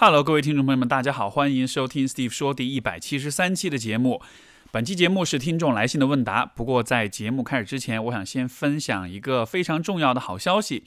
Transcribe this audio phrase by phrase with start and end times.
[0.00, 4.22] Hello，各位听众朋友们，大家好，欢迎收听 Steve 说第一百七十三期的节目。
[4.70, 6.46] 本期节目是听众来信的问答。
[6.46, 10.84] 不过在节目开始之前，我想先分享一个非常重要的好消息。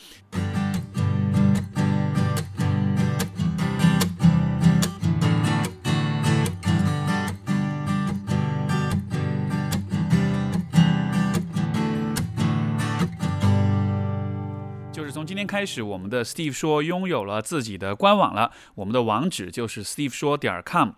[15.41, 18.51] 天开始，我们的 Steve 说拥有了自己的官网了。
[18.75, 20.89] 我们的网址就是 Steve 说点 com，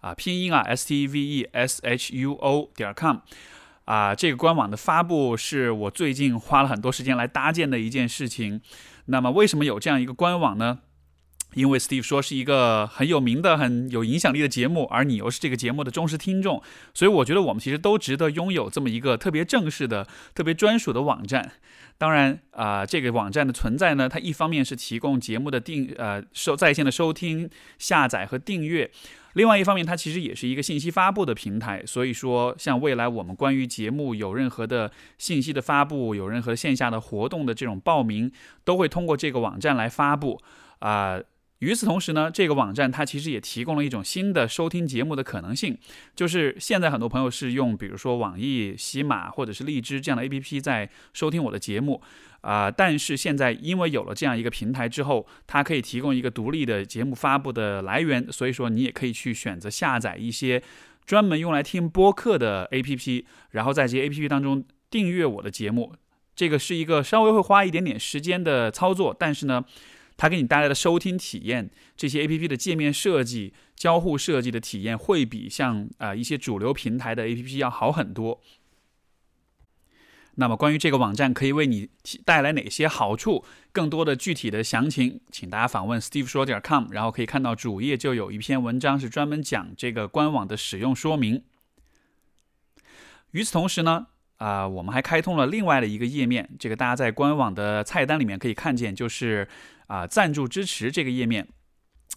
[0.00, 3.18] 啊，拼音啊，S T V E S H U O 点 com，
[3.84, 8.62] 啊，这个官网的发布是我最近花了很多时间来搭建的一件事情。
[9.04, 10.78] 那么，为什么有这样一个官网呢？
[11.52, 16.62] 因为 Steve 说是一个很有名的、很有影响力的节目，而你又是这个节目的忠实听众，
[16.94, 21.52] 所以我觉得我们其实都值得拥有这么一个特别正式的、特别专属的网站。
[22.00, 28.90] 当然啊，这个网站的存在呢，它一方面是提供节目的订呃收在线的收听、下载和订阅，
[29.34, 31.84] 另外一方面它其实也是一个信息发布的平台。
[31.84, 38.32] 所以说，像未来我们关于节目有任何的信息的发布，有任何线下的活动的这种报名，
[38.64, 40.40] 都会通过这个网站来发布
[40.78, 41.20] 啊。
[41.60, 45.76] 与此同时呢，这个网站它其实也提供了一种新的收听节目的可能性，
[46.16, 52.00] 就是现在很多朋友是用比如说网易、喜马或者是荔枝这样的 APP 在收听我的节目，
[52.40, 60.62] 啊，但是现在因为有了这样一个平台之后，它可以提供一个独立的节目发布的来源，所以说你也可以去选择下载一些
[61.04, 65.94] 专门用来听播客的 APP，然后在这些 APP 当中订阅我的节目，
[66.34, 69.62] 这个是一个稍微会花一点点时间的操作，但是呢。
[70.20, 78.42] 它给你带来的收听体验，这些 A P P 的界面设计、交互设计的体验，会比像啊一些主流平台的 A P P 要好很多。
[80.34, 81.88] 那么，关于这个网站可以为你
[82.22, 91.42] 带来哪些好处，更多的具体的详情，请大家访问 Steve 说点 com，然后可以看到主页就有一篇文章是专门讲这个官网的使用说明。
[93.30, 94.08] 与此同时呢。
[94.36, 99.46] 啊，我们还开通了另外的一个页面，这个大家在官网的菜单里面可以看见，就是
[99.90, 101.48] 啊赞助支持这个页面。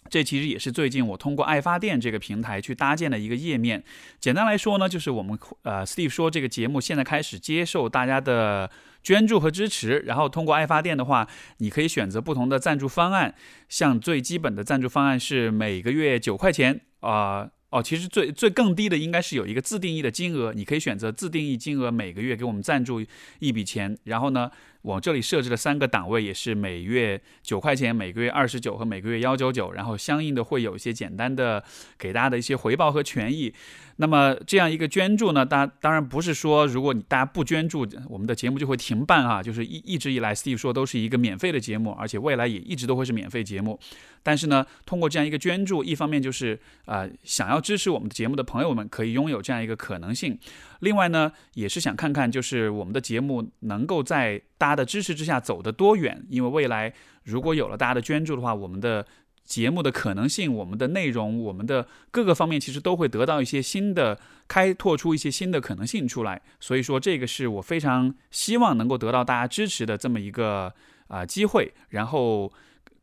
[0.09, 3.81] 这其实也是最近我通过爱发电这个平台去搭建的一个页面。
[4.19, 8.69] 简单来说呢，就是我们呃 Steve 说这个节目现在开始接受大家的
[9.01, 11.28] 捐助和支持，然后通过爱发电的话，
[11.59, 13.34] 你可以选择不同的赞助方案。
[13.69, 17.50] 像最基本的赞助方案是每个月九块钱啊。
[17.69, 23.03] 哦，其实最最更低的应该是有一个自定义的金额，你可以选择自定义金额，每个月给我们赞助
[23.40, 24.51] 一笔钱，然后呢。
[24.84, 31.64] 我这里设置了三个档位，也是每月九块钱，每个月二十九和每个月幺九九，然后相应的会有一些简单的
[31.98, 33.52] 给大家的一些回报和权益。
[33.98, 43.80] 那么这样一个捐助呢，当当然不是说如果你大家不捐助，我们的节目就会停办啊，就是一一直以来，Steve 说都是一个免费的节目，而且未来也一直都会是免费节目。
[44.22, 50.38] 但是呢，通过这样一个捐助，一方面就是啊，想要支持我们的节目的朋友们可以拥有这样一个可能性。
[50.84, 56.24] 另外呢，也是想看看，就是我们的节目能够在大家的支持之下走得多远。
[56.30, 59.06] 因为未来如果有了大家的捐助的话，我们的
[59.44, 66.42] 节目的可能性、我们的内容、我们的各个方面，其实都会得到一些新的开拓出一些新的可能性出来。
[66.60, 70.74] 所以说，这个是我非常希望能够得到大家支持的这么一个
[71.08, 71.74] 啊机会。
[71.90, 72.52] 然后。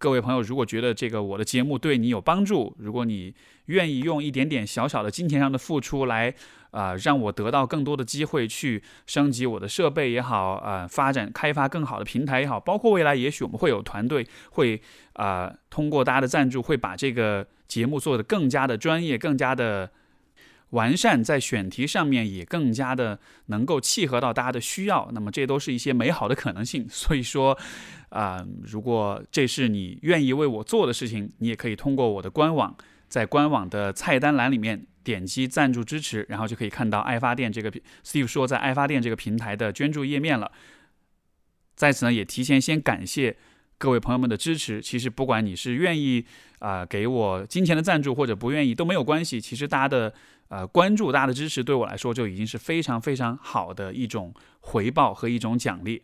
[0.00, 3.34] 各位朋友，如果觉得这个我的节目对你有帮助，如果你
[3.66, 6.34] 愿意用一点点小小的金钱上的付出来，
[6.70, 14.80] 啊，让我得到更多的机会去升级我的设备也好，啊，发展开发更好的平台也好，包括未来也许我们会有团队会
[15.12, 19.90] 啊，通过大家的赞助，会把这个节目做得更加的专业，更加的。
[20.70, 26.86] 完善在选题上面也更加的能够契合到大家的需要，那么这都是一些美好的可能性。
[26.90, 27.58] 所以说，
[28.10, 32.76] 啊，如果这是你愿意为我做的事情，你也可以通过我的官网，
[33.08, 37.72] 在官网的菜单栏里面点击赞助支持，然后就可以看到爱发电这个
[38.04, 40.52] Steve 说在爱发电这个平台的捐助页面了。
[41.74, 43.36] 在此呢，也提前先感谢
[43.76, 44.80] 各位朋友们的支持。
[44.80, 46.24] 其实不管你是愿意
[46.60, 49.40] 啊给我金钱的赞助，或者不愿意都没有关系。
[49.40, 50.14] 其实大家的。
[50.50, 56.02] 呃，关注大家的支持对我来说就已经是非常非常好的一种回报和一种奖励。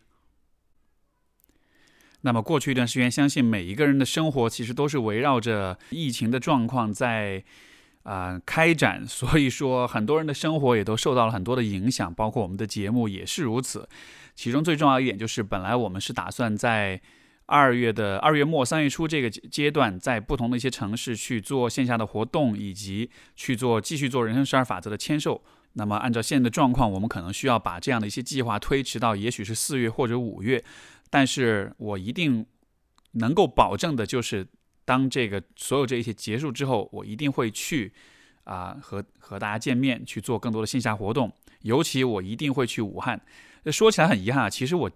[2.21, 7.43] 那么过去一段时间，相信每一个人的生活其实都是围绕着疫情的状况在
[8.03, 13.87] 啊开展，所以说很多人的生活也都受到了很多的影响，包括我们的节目也是如此。
[14.33, 17.01] 其中最重要一点就是，本来我们是打算在。
[17.47, 25.41] 二月的二月末三月初这个阶段，在不同的一些城市去做线下的活动，以及去做继续做人生十二法则的签售。
[25.73, 30.63] 那么按照现在的状况，我们可能需要把这样的一些计划推迟到也许是四月或者五月。
[31.09, 32.45] 但是我一定
[33.13, 34.45] 能够保证的就是，
[34.83, 37.93] 当这个所有这一切结束之后，我一定会去
[38.43, 41.31] 啊和和大家见面，去做更多的线下活动。
[41.61, 43.21] 尤其我一定会去武汉。
[43.71, 44.91] 说起来很遗憾啊，其实我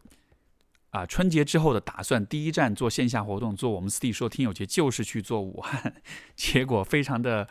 [0.91, 5.95] 啊春节之后的打算，第一站做线下活动，做我们四 D 说听友节，就是去做武汉。
[6.35, 7.47] 结果非常的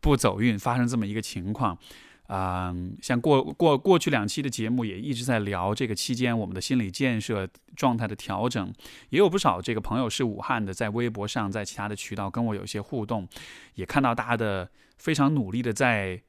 [0.00, 1.78] 不走运，发生这么一个情况。
[2.26, 7.46] 啊，像过过过去两期的节目也一直在聊这个期间我们的心理建设
[7.76, 8.72] 状态的调整，
[9.10, 13.28] 也有不少这个朋友是武汉的，在微博上，在其他的渠道跟我有一些互动，
[13.74, 16.22] 也看到大家的非常努力的在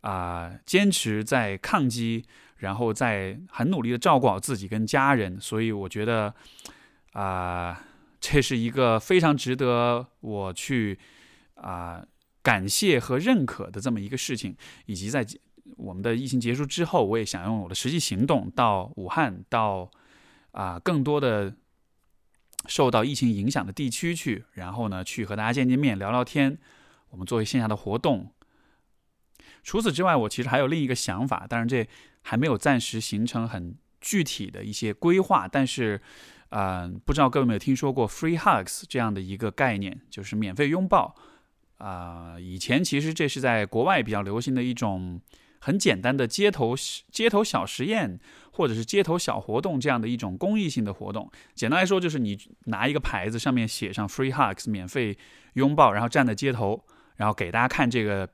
[0.00, 2.24] 啊坚持在抗击，
[2.56, 6.34] 然后在很努力的照顾好自己跟家人，所以我觉得
[7.12, 7.84] 啊
[8.20, 10.98] 这是一个非常值得我去
[11.54, 12.04] 啊。
[12.42, 15.26] 感谢和认可的这么一个事情，以及在
[15.78, 19.90] 我们的疫情结束之后，我也想用我的实际行动到武汉，到
[20.52, 21.56] 啊更多的
[22.66, 26.56] 受到疫情影响的地区去，然后呢去和大家见见面、聊聊天，
[27.10, 28.30] 我们作为线下的活动。
[29.64, 31.84] 除此之外，我其实还有另一个想法，当然这
[32.28, 36.00] 还没有暂时形成很具体的一些规划，但是，
[36.48, 41.14] 嗯，不知道各位有没有听说过 “free hugs” 这样的一个概念，就是免费拥抱。
[41.78, 45.20] 啊，以前其实这是在国外比较流行的一种
[45.60, 46.74] 很简单的街头
[47.12, 48.18] 街头小实验，
[48.50, 51.30] 或者是街头小活动这样的一种公益性的活动。
[51.54, 55.16] 简单来说，就是你拿一个牌子，上面写上 “free hugs” 免费
[55.52, 56.84] 拥抱，然后站在街头，
[57.18, 58.28] 然后给大家看这个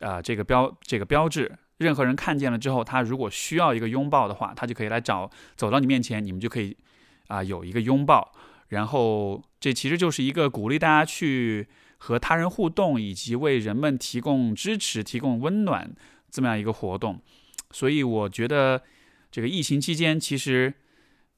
[0.00, 1.58] 啊这个标这个标志。
[1.84, 6.76] 任何人看见了之后，他如果需要一个拥抱的话，他就可以来找走到你面前，你们就可以
[7.28, 8.32] 啊有一个拥抱。
[8.68, 11.66] 然后这其实就是一个鼓励大家去。
[12.02, 15.94] 和他人互动，以及为人们提供支持、提供温暖，
[16.30, 17.20] 这么样一个活动。
[17.72, 18.80] 所以我觉得，
[19.30, 20.72] 这个疫情期间，其实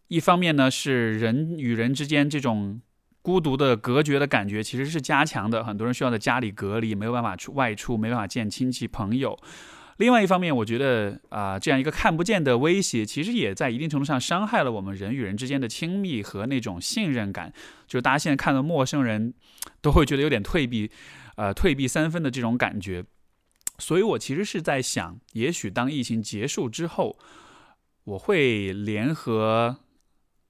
[0.07, 2.81] 一方面呢，是人与人之间这种
[3.23, 5.65] 孤独的隔绝的感觉，其实是加强的。
[5.65, 9.37] 很多人需要在家里隔离，没有办法出外出，没办法见亲戚朋友。
[9.99, 17.53] 另外一方面，我觉得啊，这样一个看不见的威胁，其实也在一定程度上伤害了我们人与人之间的亲密和那种信任感。
[17.87, 19.35] 就大家现在看到陌生人，
[19.81, 20.91] 都会觉得有点退避，
[21.37, 23.05] 呃，退避三分的这种感觉。
[23.79, 27.19] 所以我其实是在想，也许当疫情结束之后，
[28.05, 29.79] 我会联合。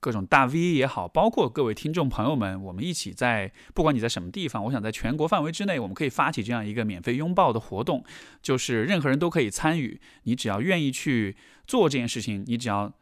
[0.03, 8.03] 各种大 V 也好，包括各位听众朋友们，我们一起在，不管你在什么地方，我想在全国范围之内，我们可以发起这样一个免费拥抱的活动，
[8.43, 11.37] 就是任何人都可以参与，你只要愿意去
[11.69, 12.93] 做这件事情，你只要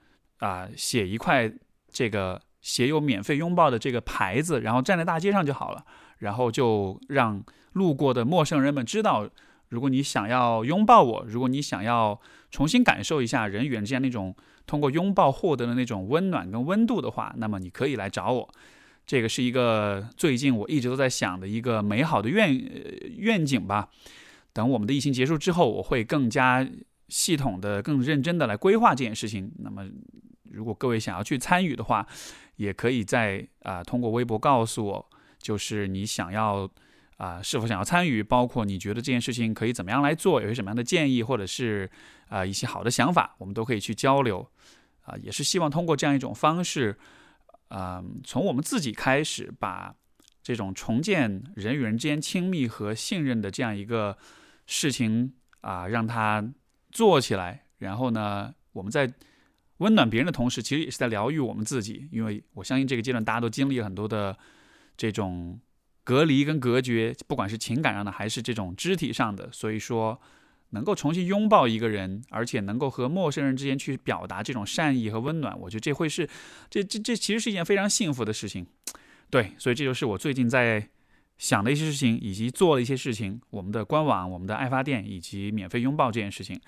[0.41, 1.51] 啊写一块
[1.91, 5.83] 这个写有免费拥抱的这个牌子，然后站在大街上就好了，
[6.19, 7.43] 然后就让
[7.73, 9.27] 路过的陌生人们知道，
[9.71, 12.21] 如果你想要拥抱我，如果你想要
[12.51, 14.37] 重新感受一下人与人之间那种。
[14.71, 18.49] 通过拥抱获得的那种温暖跟温度的话，那么你可以来找我。
[19.05, 22.57] 这个是一个最近我一直都在想的一个美好的愿
[23.17, 23.89] 愿景吧。
[24.53, 26.65] 等我们的疫情结束之后，我会更加
[27.09, 29.51] 系统的、更认真的来规划这件事情。
[29.59, 29.85] 那么，
[30.45, 32.07] 如果各位想要去参与的话，
[32.55, 35.11] 也可以在啊通过微博告诉我，
[35.43, 36.71] 就是你想要
[37.21, 41.91] 啊是否想要参与，包括你觉得这件事情可以怎么样来做，有些什么样的建议，或者是
[42.29, 44.51] 啊一些好的想法，我们都可以去交流。
[45.03, 46.97] 啊，也是希望通过这样一种方式，
[47.69, 49.95] 啊，从我们自己开始，把
[50.43, 54.17] 这种重建人与人之间亲密和信任的这样一个
[54.67, 56.43] 事情啊，让它
[56.91, 57.65] 做起来。
[57.79, 59.13] 然后呢，我们在
[59.79, 62.07] 温暖别人的同时，其实也是在疗愈我们自己。
[62.13, 64.39] 因为我相信这个阶段大家都经历了很多的
[64.97, 65.59] 这种
[66.11, 69.49] 隔离跟隔绝，不管是情感上的还是这种肢体上的。
[69.53, 70.21] 所以说。
[70.73, 76.29] 能够重新拥抱一个人，而且能够和陌生人之间去表达这种善意和温暖，我觉得这会是，
[76.71, 78.65] 这这这其实是一件非常幸福的事情。
[79.31, 80.89] 对，所以这就是我最近在
[81.39, 83.41] 想的一些事情，以及做了一些事情。
[83.51, 86.61] 我们的官网、我们的爱发电以及免费拥抱这件事情。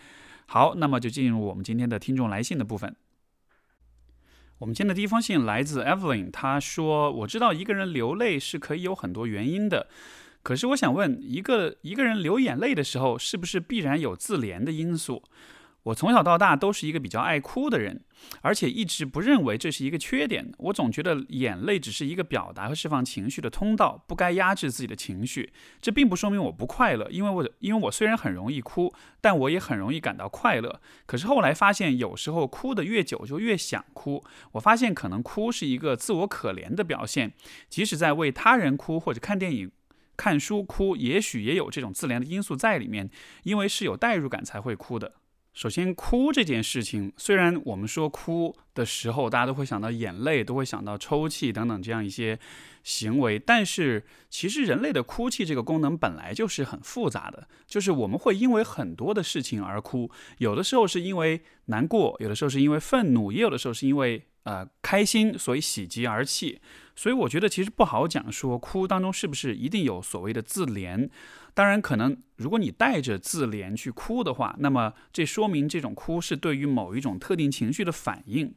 [0.46, 2.92] 好，那么就进入我们今天的听众来信的部分。
[4.62, 9.88] 我们今天的第一封信来自 Evelyn，他说：“我知道一个人流泪是可以有很多原因的。”
[10.44, 15.20] 可是我想问，一个一个人流眼泪的时候，是不是必然有自怜的因素？
[15.84, 18.04] 我从小到大都是一个比较爱哭的人，
[18.40, 20.52] 而且一直不认为这是一个缺点。
[20.58, 25.52] 我总觉得眼泪只是一个表达和释放情绪的通道，不该压制自己的情绪。
[25.80, 30.80] 这并不说明我不快乐，因为我因为我虽然很容易哭，但我也很容易感到快乐。
[31.04, 34.22] 可是后来发现，有时候哭得越久，就越想哭。
[34.52, 37.32] 我发现，可能哭是一个自我可怜的表现，
[37.68, 39.70] 即使在为他人哭或者看电影。
[40.14, 43.10] 看书哭，也许也有这种自怜的因素在里面，
[43.42, 45.14] 因为是有代入感才会哭的。
[45.52, 52.38] 首先，哭这件事情，虽然我们说哭的时候，大家都会想到眼泪，都会想到抽泣等等这样一些
[52.82, 66.60] 行为，但是其实人类的哭泣这个功能本来就是很复杂的，就是我们会因为很多的事情而哭，有的时候是因为难过，有的时候是因为愤怒，也有的时候是因为呃开心，所以喜极而泣。
[66.96, 71.08] 所以我觉得其实不好讲说哭当中是不是一定有所谓的自怜。
[71.54, 78.54] 当然，可能如果你带着自怜去哭的话，那么这说明这种哭是对于某一种特定情绪的反应。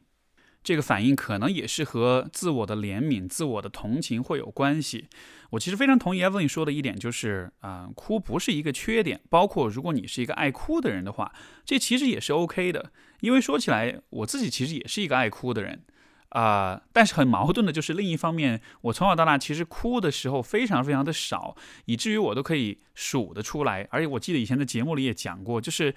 [0.64, 5.06] 这个反应可能也是和自我的怜悯、自我的同情会有关系。
[5.50, 9.20] 我其实非常同意 Evelyn 说的一点，就是啊，哭不是一个缺点。
[9.30, 11.32] 包括如果你是一个爱哭的人的话，
[11.64, 12.90] 这其实也是 OK 的。
[13.20, 15.84] 因为说起来，我自己其实也是一个爱哭的人。
[16.30, 21.56] 啊，但是很矛盾的就是，另一方面，我从小到大其实哭的时候非常非常的少，
[21.86, 23.86] 以至于我都可以数得出来。
[23.90, 25.94] 而且我记得以前的节目里也讲过，就是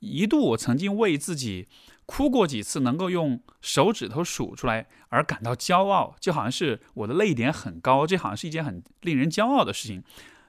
[0.00, 1.66] 一度我曾经为自己
[2.06, 10.04] 哭过几次能够用手指头数出来而感到骄傲，就好像是我的泪点很高，这好像是一件很令人骄傲的事情。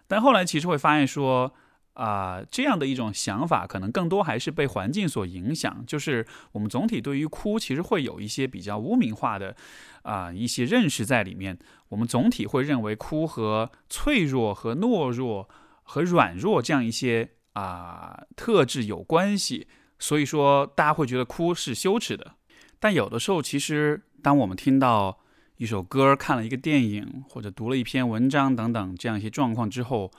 [0.08, 1.54] 但后来其实会发现说。
[1.96, 5.84] 啊，这样的一种想法，可能更多还是被环境所影响。
[5.88, 9.56] 就是我们总体对于哭，其实会有一些比较污名化的
[10.04, 11.58] 啊一些认识在里面。
[11.90, 15.50] 我们总体会认为哭和脆弱、和懦弱、
[15.84, 19.68] 和软弱这样一些啊特质有关系。
[19.98, 22.34] 所以说，大家会觉得哭是羞耻的。
[22.80, 25.18] 但有的时候，其实当我们听到
[25.56, 30.12] 一首歌、看了一个电影，或者读了一篇文章等等这样一些状况之后，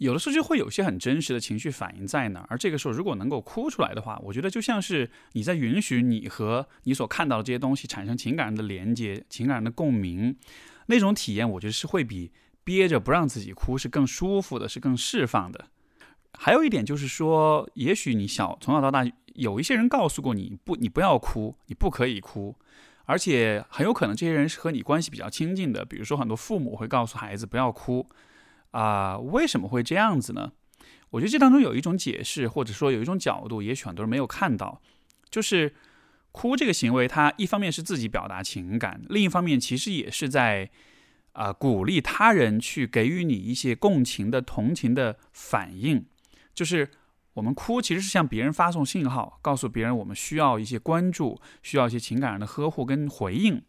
[0.00, 10.34] 有的时候就会有些很真实的情绪反应在那儿，而这个时候如果能够哭出来的话，我觉得就像是你在允许你和你所看到的这些东西产生情感上的连接、情感上的共鸣，
[10.86, 12.32] 那种体验，我觉得是会比
[12.64, 15.66] 憋着不让自己哭是更舒服的，是更释放的。
[16.32, 19.04] 还有一点就是说，也许你小从小到大
[19.34, 22.56] 有一些人告诉过你不，你不要哭，你不可以哭，
[23.04, 28.06] 而且很有可能这些人是和你关系比较亲近的，比如说很多父母会告诉孩子不要哭。
[28.70, 30.52] 啊，为什么会这样子呢？
[31.10, 34.80] 我觉得这当中有一种解释，或者说有一种角度，也许很多人没有看到，
[35.28, 35.74] 就是
[36.30, 40.70] 哭这个行为，它一方面是自己表达情感，另一方面其实也是在
[41.32, 46.06] 啊鼓励他人去给予你一些共情的、同情的反应。
[46.54, 46.88] 就是
[47.34, 53.60] 我们哭其实是向别人发送信号，告诉别人我们需要一些关注，需要一些情感上的呵护跟回应。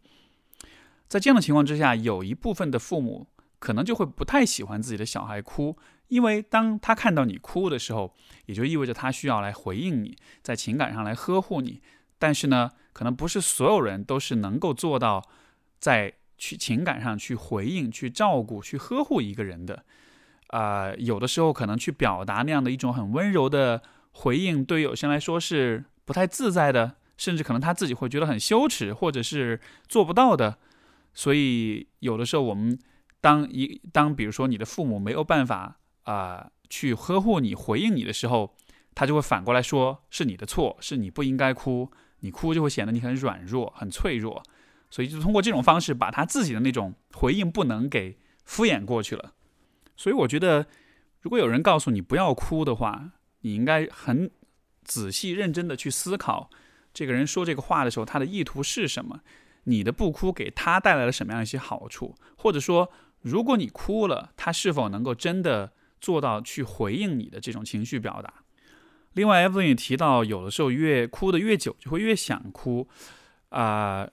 [1.08, 3.26] 在这样的情况之下，有一部分的父母。
[3.62, 5.78] 可能就会不太喜欢自己的小孩哭，
[6.08, 8.12] 因为当他看到你哭的时候，
[8.46, 11.80] 也就意味着他需要来回应你，在情感上来呵护你。
[12.18, 15.22] 但是呢，可能不是所有人都是能够做到
[15.78, 19.84] 在去情感上去回应、去照顾、去呵护一个人的。
[20.48, 30.58] 啊，有的时候可能去表达那样的一种很温柔的回应，对于有些人来说是不太自在的，甚至可能他自己会觉得很羞耻，或者是做不到的。
[31.14, 32.76] 所以有的时候我们。
[33.22, 38.56] 当一当比如说你的父母没有办法啊去呵护你回应你的时候，
[38.96, 44.42] 他就会反过来说是你的错，是你不应该哭，你哭就会显得你很软弱、很脆弱，
[44.90, 49.34] 所以就通过这种方式把他自己的那种回应不能给敷衍过去了。
[49.96, 50.66] 所以我觉得，
[51.20, 53.12] 如果有人告诉你不要哭的话，
[53.42, 54.32] 你应该很
[54.82, 56.50] 仔细认真的去思考，
[56.92, 59.20] 这个人说这个话的时候他的意图是什么，
[59.64, 62.90] 你的不哭给他带来了什么样一些好处，或者说。
[63.22, 68.34] 如果你哭了，他是否能够真的做到去回应你的这种情绪表达？
[69.14, 72.88] 另外，Evan 也提到，有的时候越哭的越久，就会越想哭
[73.50, 74.08] 啊。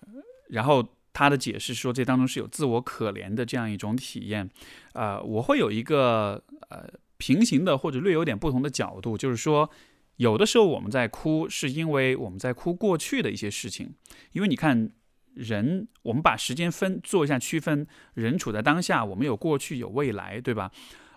[0.49, 4.49] 然后他的解释说，这当中是有自我可怜的这样一种体验。
[4.93, 6.87] 啊，我会有一个呃
[7.17, 9.69] 平行的或者略有点不同的角度，就是说，
[10.17, 13.93] 有的时候我们在哭，是因为我们在哭过去的一些事情，
[14.33, 14.91] 因为你看。
[15.39, 20.69] 人，我们把时间分做一下区分，人处在当下，我们有过去有未来，对吧？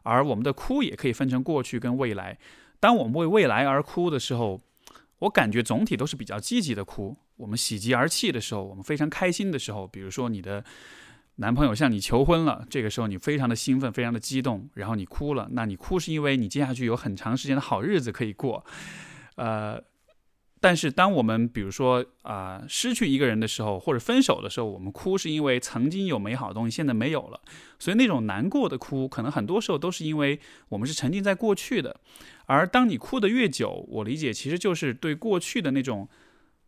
[0.04, 2.38] 而我们的哭也可以分成过去跟未来。
[2.78, 4.60] 当我们为未来而哭的时候，
[5.18, 7.16] 我感觉总体都是比较积极的哭。
[7.36, 10.64] 我们喜极而泣的时候，我们非常开心的时候，比如说你的
[11.36, 15.48] 男朋友向你求婚了，这个时候你非常的兴奋，非常的激动，然后你哭了。
[15.50, 18.64] 那你哭是因为你接下去有很长时间的好日子可以过，
[19.34, 19.82] 呃。
[20.62, 27.40] 但是，当我们比如说啊失去一个人的时候，或者分手的时候，我们哭是因为曾经有美好的东西现在没有了，
[27.80, 30.38] 所以那种难过的哭，可能很多时候都是因为
[30.68, 31.96] 我们是沉浸在过去的。
[32.46, 36.08] 而当你哭得越久，我理解其实就是对过去的那种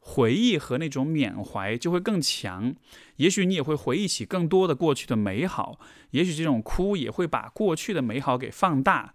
[0.00, 2.74] 回忆和那种缅怀就会更强。
[3.18, 5.78] 也许你也会回忆起更多的过去的美好，
[6.10, 9.14] 也许这种哭也会把过去的美好给放大，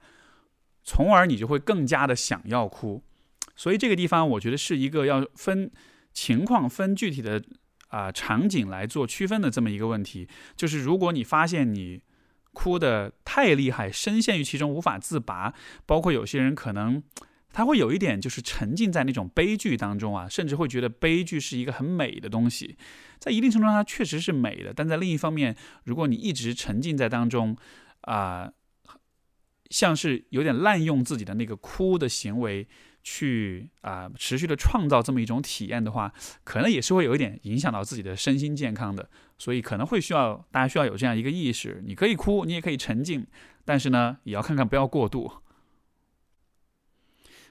[0.85, 3.03] 从而你就会更加的想要哭。
[3.59, 5.69] 所以这个地方我觉得是一个要分
[6.13, 7.43] 情况、分具体的
[7.89, 10.29] 啊场景来做区分的这么一个问题。
[10.55, 12.01] 就是如果你发现你
[12.53, 15.53] 哭的太厉害，深陷于其中无法自拔，
[15.85, 17.03] 包括有些人可能
[17.51, 22.77] 他会有一点就是沉浸在那种悲剧当中啊，甚至会觉得悲剧是一个很美的东西。
[23.19, 27.57] 在一定程度上，它确实是美的，但在另一方面，如果你一直沉浸在当中
[28.03, 28.53] 啊。
[29.71, 32.67] 像是有点滥用自己的那个哭的行为，
[33.11, 36.13] 去啊持续的创造这么一种体验的话，
[36.43, 43.25] 可能也是会有一点影响到自己的身心健康的，所以可能会需要大家需要有这样一个意识：你可以哭，你也可以沉浸，
[43.65, 45.31] 但是呢，也要看看不要过度。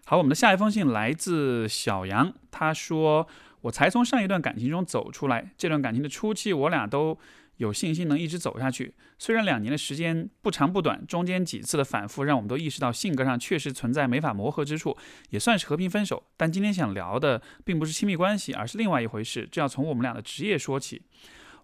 [0.04, 3.26] 好，我们的下一封信来自小杨，他说
[3.62, 7.18] ：“我才从上一段感情中走出来，这段感情的初期，我俩都。”
[7.58, 8.94] 有信心能一直走下去。
[9.18, 14.96] 虽然两年的时间不长不短，中间几次的反复让我们都意识到性格上确实存在没法磨合之处，
[15.30, 16.24] 也算是和平分手。
[16.36, 19.48] 但今天想聊的并不是亲密关系，而是另外一回事。
[19.52, 21.02] 这要从我们俩的职业说起。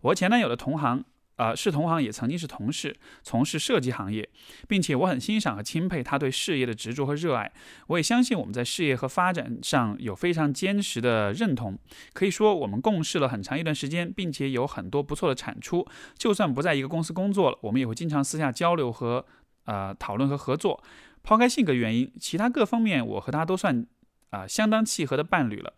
[0.03, 1.05] 我和前男友的同行。
[1.37, 4.29] 呃，是同行，也曾经是同事，从事设计行业，
[4.69, 7.53] 并且我很欣赏和钦佩他对事业的执着和热爱。
[7.89, 11.77] 我也相信我们在事业和发展上有非常坚实的认同。
[12.13, 15.87] 可以说，我们共事了很长一段时间，并且有很多不错的产出。
[16.17, 19.27] 就算不在一个公司工作了，我们也会经常私下交流和
[19.65, 20.83] 呃讨论和合作。
[21.25, 23.85] 抛开性格原因，其他各方面，我和他都算
[24.31, 25.73] 啊相当契合的伴侣了。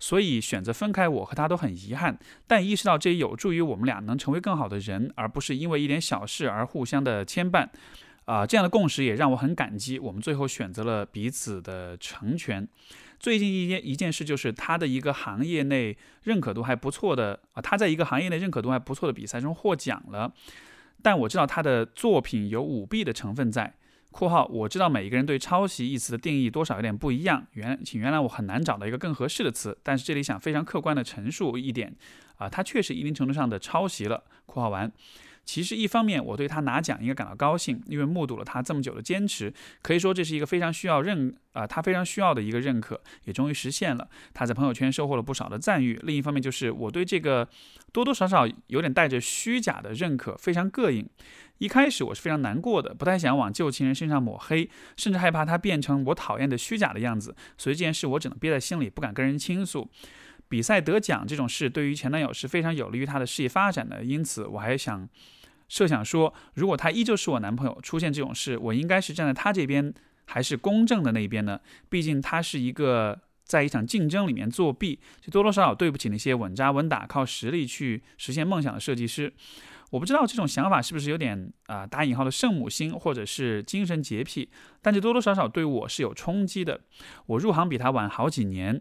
[0.00, 7.68] 所以选择分开，我和他都很遗憾，但意识到这有助于我们俩能成为更好的人，而不是因为一点小事而互相的牵绊。
[8.24, 9.98] 啊，这样的共识也让我很感激。
[9.98, 12.66] 我们最后选择了彼此的成全。
[13.18, 20.32] 最近一件一件事就是他的一个行业内认可度还不错的啊，他在一个行业内认可度还不错的比赛中获奖了，
[21.02, 23.74] 但我知道他的作品有舞弊的成分在。
[24.10, 31.94] 括号，我知道每一个人对抄袭一词的定义多少有点不一样，原请原谅我很难找到一个更合适的词，但是这里想非常客观的陈述一点，
[32.36, 34.24] 啊，他确实一定程度上的抄袭了。
[34.46, 34.90] 括号完。
[35.42, 39.52] 其实，一方面我对他拿奖应该感到高兴，因为目睹了他这么久的坚持，
[39.82, 44.08] 可以说这是一个非常需要认啊，他非常需要的一个认可，也终于实现了。
[44.32, 45.98] 他在朋友圈收获了不少的赞誉。
[46.04, 47.48] 另一方面，就是我对这个
[47.90, 51.08] 多多少少有点带着虚假的认可非常膈应。
[51.60, 57.36] 一开始我是非常难过的，不太想往旧情人身上抹黑，甚至害怕他变成我讨厌的虚假的样子。
[57.56, 59.88] 所以这件事我只能憋在心里，不敢跟人倾诉。
[60.48, 65.08] 比赛得奖这种事对于前男友是非常有利于他的事业发展的，因此我还想。
[65.68, 69.94] 设想说，如果他依旧是我男朋友，出现这种事，我应该是站在他这边，
[70.24, 71.60] 还是公正的那一边呢？
[71.88, 79.32] 毕竟他是一个在一场竞争里面作弊，就多多少少对不起那些稳扎稳打、靠实力去实现梦想的设计师。
[79.90, 84.48] 我不知道这种想法是不是有点啊打引号的圣母心，或者是精神洁癖，
[84.80, 86.80] 但这多多少少对我是有冲击的。
[87.26, 88.80] 我入行比他晚好几年，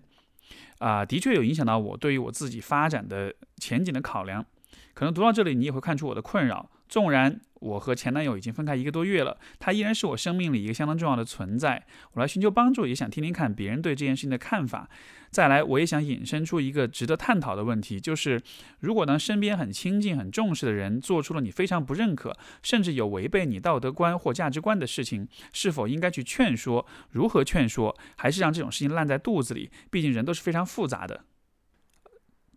[0.77, 4.45] 啊，的确有影响到我对于我自己发展的前景的考量。
[4.93, 6.69] 可能读到这里，你也会看出我的困扰。
[6.89, 11.85] 纵然我和前男友已经分开一个多月了，他依然是我生命里一个相当重要的存在。
[12.13, 14.89] 我来寻求帮助，也想听听看别人对这件事情的看法。
[15.29, 18.41] 再来，我也想引申出一个值得探讨的问题，就是
[18.79, 26.85] 如果当身边很亲近、很重视的人做出了你非常不认可，甚至有违背你道德观或价值观的事情，是否应该去劝说？
[27.11, 27.95] 如何劝说？
[28.17, 29.69] 还是让这种事情烂在肚子里？
[29.91, 31.25] 毕竟人都是非常复杂的。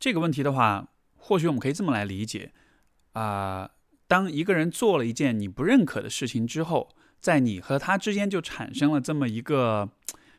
[0.00, 0.88] 这个问题的话。
[1.24, 2.50] 或许我们可以这么来理解，
[3.12, 3.70] 啊，
[4.12, 9.88] 当一个人做了一件你不认可的事情之后，在你和他之间就产生了这么一个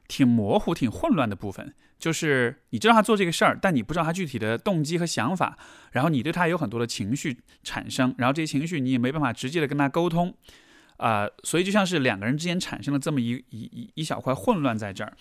[0.08, 5.58] 挺模糊、挺混乱的部分，就是你知道他做这个事儿，但你不知道他具体的动机和想法，
[5.94, 10.32] 然后你对他有很多的情绪产生，然后这些情绪你也没办法直接的跟他沟通，
[10.98, 15.18] 啊，所以就像是两个人之间产生了这么一一一一小块混乱在这儿。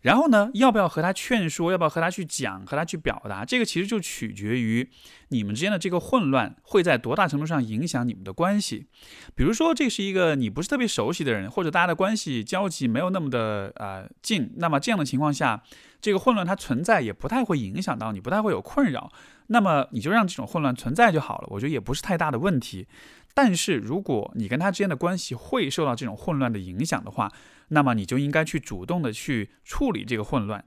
[0.00, 1.70] 然后呢，要不要和他劝说？
[1.70, 2.64] 要不要和他去讲？
[2.64, 3.44] 和他去表达？
[3.44, 4.88] 这个其实就取决于
[5.28, 8.86] 你们之间的这个混乱会在多大程度上影响你们的关系。
[9.34, 15.62] 比如说，这是一个你不是特别熟悉的人，或者大家的关系交集没有那么的呃近，那么这样的情况下，
[16.00, 19.12] 这个混乱它存在也不太会影响到你，不太会有困扰。
[19.48, 22.86] 那么你就让这种混乱存在就好了，我觉得也不是太大的问题。
[23.34, 27.30] 但是如果你跟他之间的关系会受到这种混乱的影响的话，
[27.70, 30.64] 那么你就应该去主动的去处理这个混乱。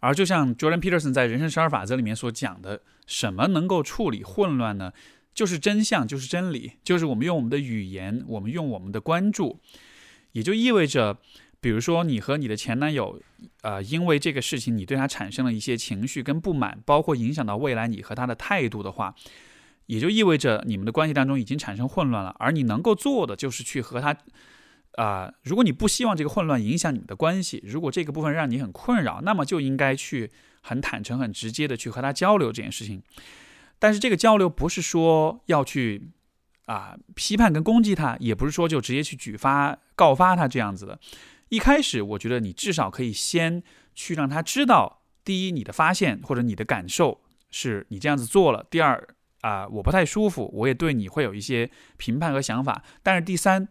[0.00, 4.92] 而就像 Jordan Peterson 在《人生十二法则》里面所讲的，什么能够处理混乱呢？
[5.34, 9.60] 就是真相，就是真理，就是我们用我们的语言，我们用我们的关注，
[10.32, 11.18] 也就意味着，
[11.60, 13.20] 比如说你和你的前男友，
[13.62, 19.14] 呃，因为这个事情你对他产生了一些情绪跟不满，包括影响到未来你和他的态度的话。
[19.86, 24.16] 也就意味着你们的关系当中已经产生混乱了，而你能够做的就是去和他，
[24.96, 30.30] 啊，如果你不希望这个混乱影响你们的关系，如果这个部分让你很困扰，那么就应该去
[30.62, 33.02] 很坦诚、很直接的去和他交流这件事情。
[33.78, 36.10] 但是这个交流不是说要去
[36.64, 40.98] 啊批判跟攻击他，也不是说就直接去举发告发他这样子的。
[41.50, 43.62] 一开始，我觉得你至少可以先
[43.94, 49.06] 去让他知道，第一，你的发现或者你的感受是你这样子做了；第二，
[49.42, 52.82] 啊，我不太舒服，我也对你会有一些评判和想法。
[53.02, 53.68] 但是第三，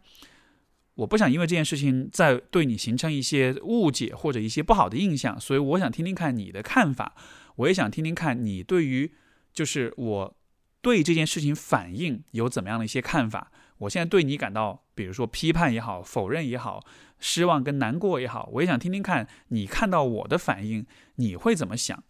[0.96, 7.16] 我不想因为这件事情再对你形成一些误解或者一些不好的印象，所以我想听听看你的看法，
[7.58, 9.14] 我也想听听看你对于
[9.54, 10.38] 就是我
[10.82, 13.52] 对这件事情反应有怎么样的一些看法。
[13.80, 16.86] 我现在对你感到，比如说批判也好，否认也好。
[17.18, 22.04] 失望跟难过也好，我也想听听看你看到我的反应，你会怎么想？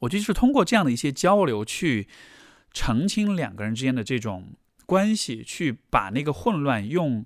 [0.00, 2.08] 我就是通过这样的一些交流去
[2.72, 4.54] 澄清两个人之间的这种
[4.86, 7.24] 关系，去把那个混乱用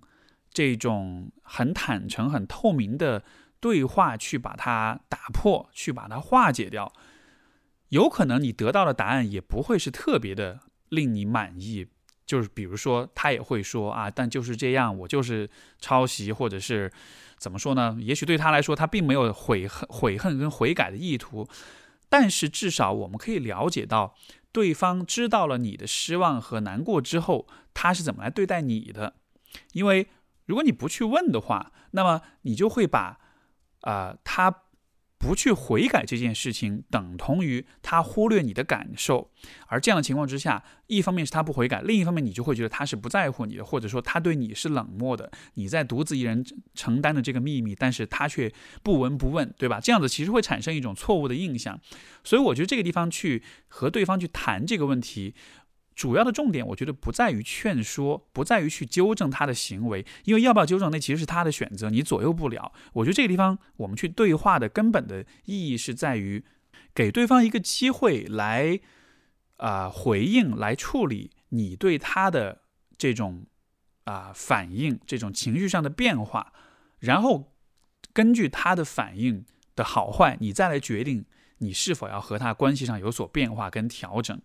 [0.52, 3.22] 这种很坦诚、很透明的
[3.60, 6.92] 对话去把它打破，去把它化解掉。
[7.88, 11.86] 有可能你得到的答案也不会是特别的令你满意。
[12.26, 15.48] 就是比如说，他也会说啊，但就是这样，我就是
[15.80, 16.92] 抄袭，或者是
[17.38, 17.96] 怎么说呢？
[18.00, 21.48] 也许对他来说，他并没有悔恨、悔恨跟悔改的意图，
[22.10, 24.14] 但是至少我们可以了解到，
[24.52, 29.14] 对方知道了你的失望和难过之后，他是怎么来对待你的。
[29.72, 30.06] 因为
[30.48, 33.20] 如果你不去问的话，那么你就会把
[33.82, 34.64] 啊他。
[35.20, 39.32] 不去悔改这件事情，等同于他忽略你的感受。
[39.66, 45.28] 而这样的情况之下，一方面是他不悔改，另一方面你就会觉得他是不在乎你的，或者说他对你是冷漠的。
[45.54, 48.48] 你在独自一人承担的这个秘密，但是他却
[48.84, 49.80] 不闻不问，对吧？
[49.80, 51.80] 这样子其实会产生一种错误的印象。
[52.22, 55.34] 所以我觉得这个地方去和对方去谈这个问题。
[55.98, 62.72] 主要的重点，我觉得不在于劝说，不在于去纠正他的行为，因为要不要纠正，那其实是他的选择，你左右不了。
[62.92, 66.44] 我觉得这个地方，我们去对话的根本的意义是在于，
[66.94, 68.78] 给对方一个机会来，
[69.56, 72.62] 啊，回应，来处理你对他的
[72.96, 73.46] 这种
[74.04, 76.52] 啊反应，这种情绪上的变化，
[77.00, 77.52] 然后
[78.12, 81.24] 根据他的反应的好坏，你再来决定
[81.58, 84.40] 你是否要和他关系上有所变化跟调整。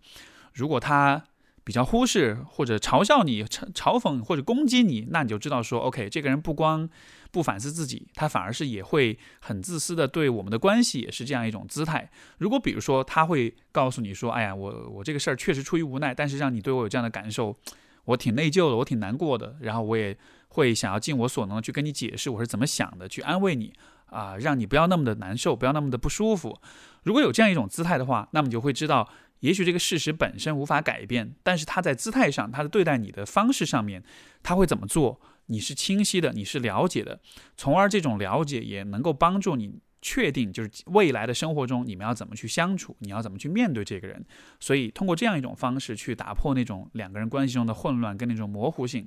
[0.52, 1.24] 如果他，
[1.64, 6.86] 比较忽视或者嘲笑你、嘲嘲讽或者攻击你，那你就知道说，OK，这个人不光
[7.30, 12.10] 不反思自己，他反而是也会很自私的对我们的关系也是这样一种姿态。
[12.36, 17.56] 如果比如说他会告诉你说，哎呀，我我这个事儿确实出于无奈，但是让你对我有这样的感受，
[18.04, 20.14] 我挺内疚的，我挺难过的，然后我也
[20.48, 23.72] 会想要尽我所能去跟你解释我是怎么想的，去安慰你
[24.10, 26.60] 啊，让你不要那么的难受，不要那么的不舒服。
[27.04, 29.08] 如果有这样一种姿态的话，那么你就会知道。
[29.44, 34.02] 也许这个事实本身无法改变，但是他在姿态上，他的对待你的方式上面，
[34.42, 35.20] 他会怎么做？
[35.48, 37.20] 你是清晰的，你是了解的，
[37.54, 44.24] 从而这种了解也能够帮助你确定，就是未来的生活中你们要怎么去相处，你要怎么去面对这个人。
[44.58, 49.06] 所以通过这样一种方式去打破那种两个人关系中的混乱跟那种模糊性。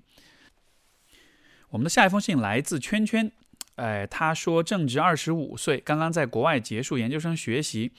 [1.70, 3.32] 我们的下一封信来自圈圈，
[3.78, 7.92] 哎，他说正值二十五岁，刚刚在国外结束研究生学习。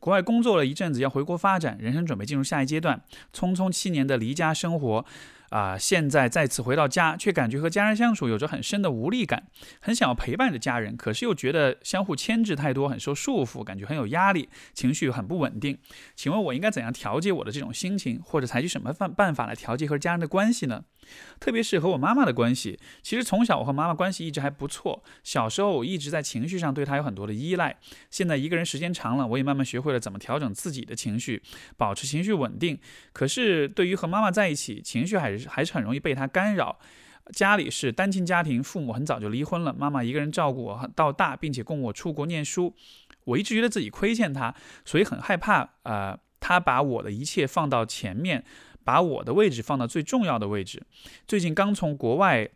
[0.00, 3.00] 国外工作了一阵子，要回国发展，人生准备进入下一阶段。
[3.34, 5.04] 匆匆七年的离家生活。
[5.50, 9.48] 啊，现在再次回到家，却感觉和家人相处有着很深的无力感，
[9.80, 15.78] 很想要陪伴着家人，可是又觉得相互牵制太多，很受束缚，感觉很有压力，情绪很不稳定。
[16.14, 20.84] 请问我应该怎样调节我的这种心情，或者采取什么办办法来调节和家人的关系呢？
[21.40, 22.78] 特别是和我妈妈的关系。
[23.02, 27.74] 其实从小我和妈妈关系一直还不错，小时候我一直在情绪上对她有很多的依赖。
[28.10, 31.42] 现在一个人时间长了，我也慢慢学会了怎么调整自己的情绪，
[31.78, 32.78] 保持情绪稳定。
[33.14, 35.37] 可是对于和妈妈在一起，情绪还是。
[35.46, 36.78] 还是很容易被他干扰。
[37.32, 42.74] 家里是单亲家庭，父母很早就离婚了，妈妈一个人照顾我到大，并且供我出国念书。
[43.24, 44.54] 我一直觉得自己亏欠他，
[44.86, 45.68] 所以很害怕。
[45.82, 48.42] 呃，他把我的一切放到前面，
[48.82, 50.82] 把我的位置放到最重要的位置。
[51.26, 52.48] 最近刚从国外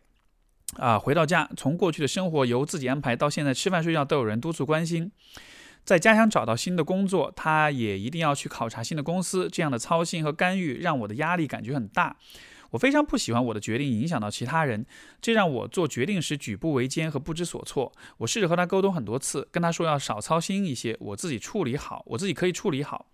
[0.77, 5.11] 啊回到家，从过去的生活由自己安排，到现在吃饭睡觉都有人督促关心。
[5.83, 12.15] 在家乡找到新的工作，他也一定要去考察新的公司，这样的操心和干预让我的压力感觉很大。
[12.73, 14.83] 我非常不喜欢我的决定影响到其他人，
[15.21, 17.91] 这让我做决定时举步维艰和不知所措。
[18.17, 23.05] 我试着和他沟通很多次，跟他说要少操心一些，我自己处理好，我自己可以处理好。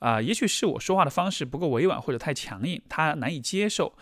[0.00, 3.94] 啊，也许是我说话的方式不够委婉或者太强硬，他难以接受。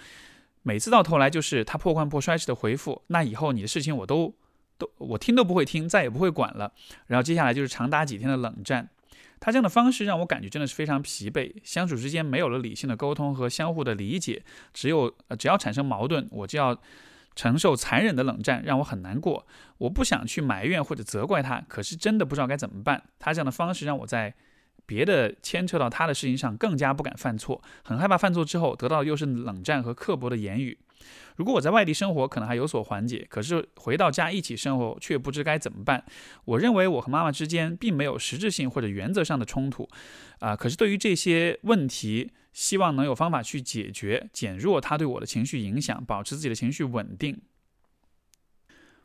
[0.63, 4.35] 每次到头来就是他破罐破摔式的回复，那以后你的事情我都
[4.79, 6.73] 都我听都不会听，再也不会管了。
[7.09, 8.89] 然后接下来就是长达几天的冷战。
[9.41, 16.77] 他这样的方式让我感觉真的是非常疲惫，相处之间没有了理性的沟通和相互的理解，只有呃只要产生矛盾，我就要
[17.35, 19.47] 承受残忍的冷战，让我很难过。
[19.79, 23.03] 我不想去埋怨或者责怪他，可是真的不知道该怎么办。
[23.19, 24.35] 他这样的方式让我在
[24.87, 30.79] 别的牵扯到他的事情上更加不敢犯错，很害怕犯错之后得到又是冷战和刻薄的言语。
[31.37, 36.05] 如果我在外地生活，可能还有所缓解；可是回到家一起生活，却不知该怎么办。
[36.45, 39.89] 我认为我和妈妈之间并没有实质性或者原则上的冲突，
[40.41, 47.41] 啊，可是对于这些问题，希望能有方法去解决，减弱他对我的情绪影响，保持自己的情绪稳定。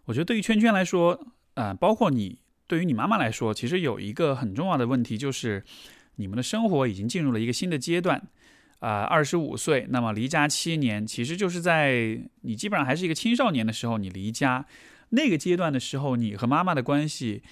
[0.06, 5.64] 我觉得对于圈圈来说，啊，包括你，对于你妈妈来说，其实有一个很重要的问题，就是
[6.16, 8.28] 你们的生活已经进入了一个新的阶段。
[8.84, 14.66] 啊，二十五岁，那么离家七年，其实就是在你基本上还是一个青少年的时候，你离家
[15.12, 17.44] 那个阶段的时候，你和妈妈的关系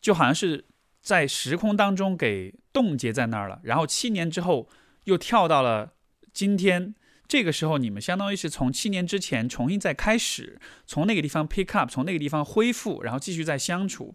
[0.00, 0.66] 就好像是
[1.02, 3.58] 在时空当中给冻结在那儿了。
[3.64, 4.68] 然后七年之后
[5.02, 5.94] 又跳到了
[6.32, 6.94] 今天，
[7.26, 14.14] 这个时候你们相当于是从七年之前重新再开始，从那个地方 pick up，从那个地方恢复，然后继续再相处，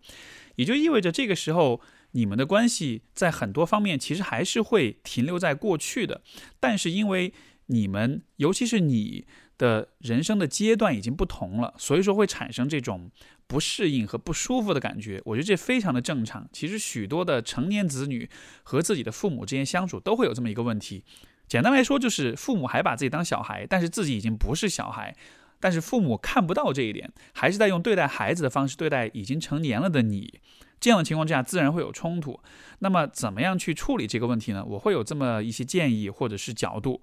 [0.55, 1.81] 也就意味着这个时候。
[2.13, 6.21] 你们的关系在很多方面其实还是会停留在过去的，
[6.59, 7.33] 但是因为
[7.67, 9.25] 你们，尤其是你
[9.57, 13.09] 的人生的阶段已经不同了，所以说会产生这种
[13.47, 15.21] 不适应和不舒服的感觉。
[15.25, 16.47] 我觉得这非常的正常。
[16.51, 18.29] 其实许多的成年子女
[18.63, 21.03] 和自己的父母之间相处都会有这么一个问题。
[21.47, 25.15] 简单来说，就是父母还把自己当小孩，但是自己已经不是小孩，
[25.59, 30.39] 但是父母看不到这一点，还是在用对待孩子的方式对待已经成年了的你。
[30.83, 32.41] 这样的情况之下，自然会有冲突。
[32.79, 34.65] 那么，怎么样去处理这个问题呢？
[34.65, 36.99] 我会有这么一些建议或者是角度。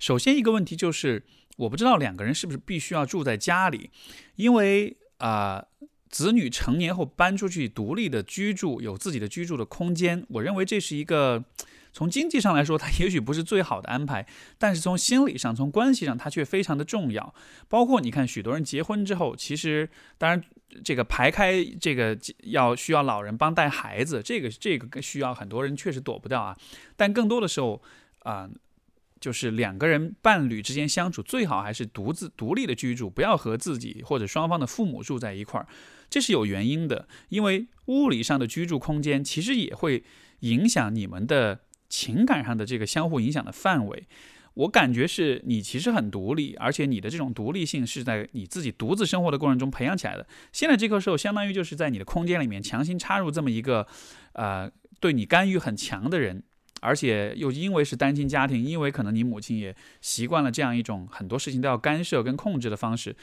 [0.00, 1.22] 首先，一个问题就是，
[1.58, 3.90] 我不知道两个人是不是必须要住在家里，
[4.34, 5.64] 因为啊，
[6.10, 11.44] 子女成年后搬出去独立的居住，有自己的居住的空间，我认为这是一个。
[11.94, 17.34] 从经济上来说，它也许不是最好的安排，但是从心理上、从关系上，它却非常的重要。
[17.68, 20.42] 包括你看，许多人结婚之后，其实当然
[20.84, 26.56] 这个排开这个要需要老人帮带孩子，这个这个需要很多人确实躲不掉啊。
[26.96, 27.82] 但更多的时候
[28.20, 28.48] 啊，
[29.20, 35.66] 就是两个人伴侣之间相处，最好还是独自独立的居住，不要和自己或者双方的父母住在一块儿。
[36.08, 40.04] 这是有原因的，因为物理上的居住空间其实也会
[40.40, 41.60] 影响你们的。
[41.92, 44.08] 情感上的这个相互影响的范围，
[44.54, 50.26] 我感觉是你其实很独立，而且你的这种独立性是在你自己独自生活的过程中培养起来的。
[50.52, 53.86] 现在这个时候，相当于就是在你的空间里面强行插入这么一个，
[54.34, 56.42] 呃，对你干预很强的人，
[56.80, 63.16] 而且又因为是单亲家庭，因为可能你母亲也习惯了这样一种很多事情都要干涉跟控制的方式，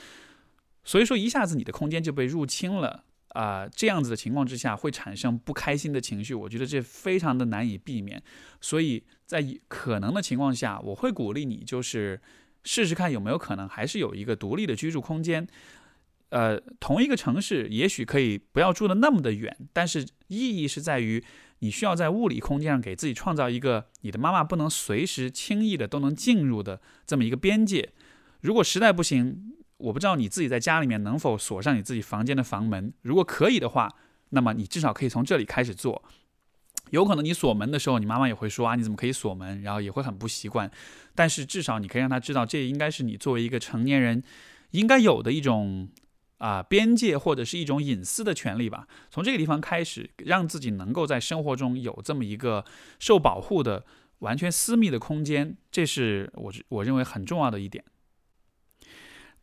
[0.83, 3.03] 所以说一下子你的空间就被入侵了。
[3.29, 8.21] 啊，这样子的情况之下会产生不开心的情绪，我觉得这非常的难以避免。
[8.61, 12.19] 所以在可能的情况下，我会鼓励你，就是
[12.63, 15.47] 试试看有没有可能还是有一个独立的居住空间。
[16.29, 21.23] 呃，同一个城市也许可以不要住的那么的远，但是意义是在于
[21.59, 27.91] 你需要在物理空间上给自己创造一个你的妈妈不能随时轻易的都能进入的这么一个边界。
[28.41, 32.93] 如果实在不行，我不知道你自己在家里面能否锁上你自己房间的房门。
[33.01, 33.93] 如果可以的话，
[34.29, 36.03] 那么你至少可以从这里开始做。
[36.91, 39.61] 有可能你锁门的时候，你妈妈也会说啊，你怎么可以锁门？
[39.61, 40.69] 然后也会很不习惯。
[41.15, 44.23] 但是至少你可以让她知道，这应该是你作为一个成年人
[44.71, 45.87] 应该有的一种
[46.39, 48.87] 啊边界或者是一种隐私的权利吧。
[49.09, 52.65] 从这个地方开始，让自己能够在生活中有这么一个
[52.99, 53.85] 受保护的、
[54.19, 57.83] 完全私密的空间，这是我我认为很重要的一点。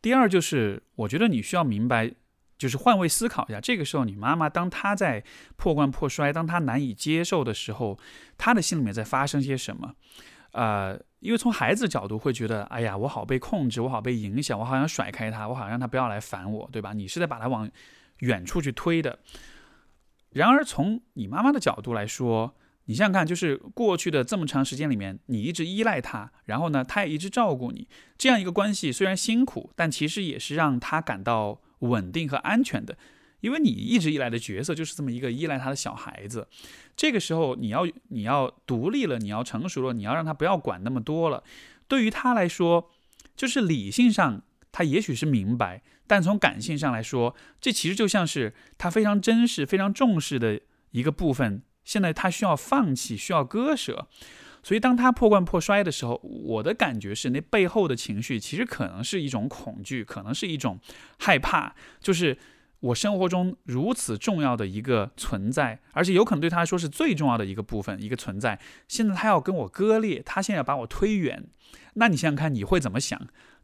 [0.01, 2.13] 第二就是，我觉得你需要明白，
[2.57, 3.59] 就是换位思考一下。
[3.59, 5.23] 这个时候，你妈妈当她在
[5.55, 7.99] 破罐破摔，当她难以接受的时候，
[8.37, 9.93] 她的心里面在发生些什么？
[10.53, 16.93] 呃，因为从孩子角度会觉得，哎呀，我好被控制，我好被影响，我好想甩开他，我好想让他不要来烦我，对吧？
[16.93, 17.69] 你是在把他往
[18.19, 19.19] 远处去推的。
[20.31, 22.55] 然而，从你妈妈的角度来说，
[22.87, 32.97] 你想想看，就是过去的这么长时间里面，你一直依赖他，然后呢，他也一直照顾你，这样一个关系虽然辛苦，但其实也是让他感到稳定和安全的，
[33.41, 36.47] 因为你一直以来的角色就是这么一个依赖他的小孩子。
[36.95, 41.43] 这个时候，你要你要独立了，你要成熟了，你要让他不要管那么多了。
[41.89, 42.89] 对于他来说，
[43.35, 51.61] 就是理性上他也许是明白，但从感性上来说，这其实就像是他非常珍视、非常重视的一个部分。
[51.87, 54.09] 现在他需要放弃，需要割舍，
[54.61, 60.77] 所以当他破罐破摔的时候，我的感觉是，那背后的情绪其实可能是一种恐惧，可能是一种
[61.17, 62.37] 害怕，就是
[62.81, 68.59] 我生活中如此重要的一个存在，而且有可能对他来说是最重要的一个部分，一个存在。
[68.89, 71.47] 现在他要跟我割裂，他现在要把我推远，
[71.93, 73.17] 那你想想看，你会怎么想？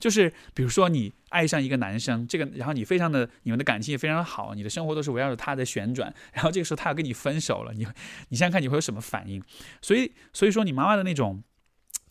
[0.04, 7.88] 就是比如说你爱上一个男生，这个然后你非常的你们的感情也非常的好，你的生活都是围绕着他在旋转，然后这个时候他要跟你分手了，你
[8.28, 9.42] 你想想看你会有什么反应？
[9.82, 11.42] 所以所以说你妈妈的那种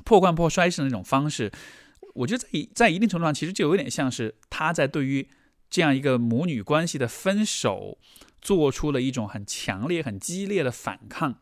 [0.04, 1.52] 破罐破摔式的那种方式。
[2.14, 5.28] 我觉得在在一定程度上，其实就有点像是他在对于
[5.68, 7.98] 这样一个母女关系的分手，
[8.40, 11.38] 做出了一种很强烈、很激烈的反抗。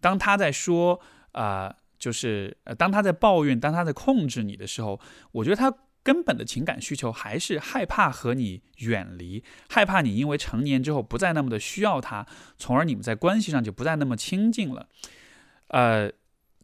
[0.00, 1.00] 当他在说
[1.32, 5.00] 啊，就是呃，当他在抱怨、当他在控制你的时候，
[5.32, 12.24] 我觉得他根本的情感需求还是害怕和你远离，害怕你因为成年之后不再那么的需要他，
[12.56, 14.88] 从而你们在关系上就不再那么亲近了。
[15.68, 16.12] 呃，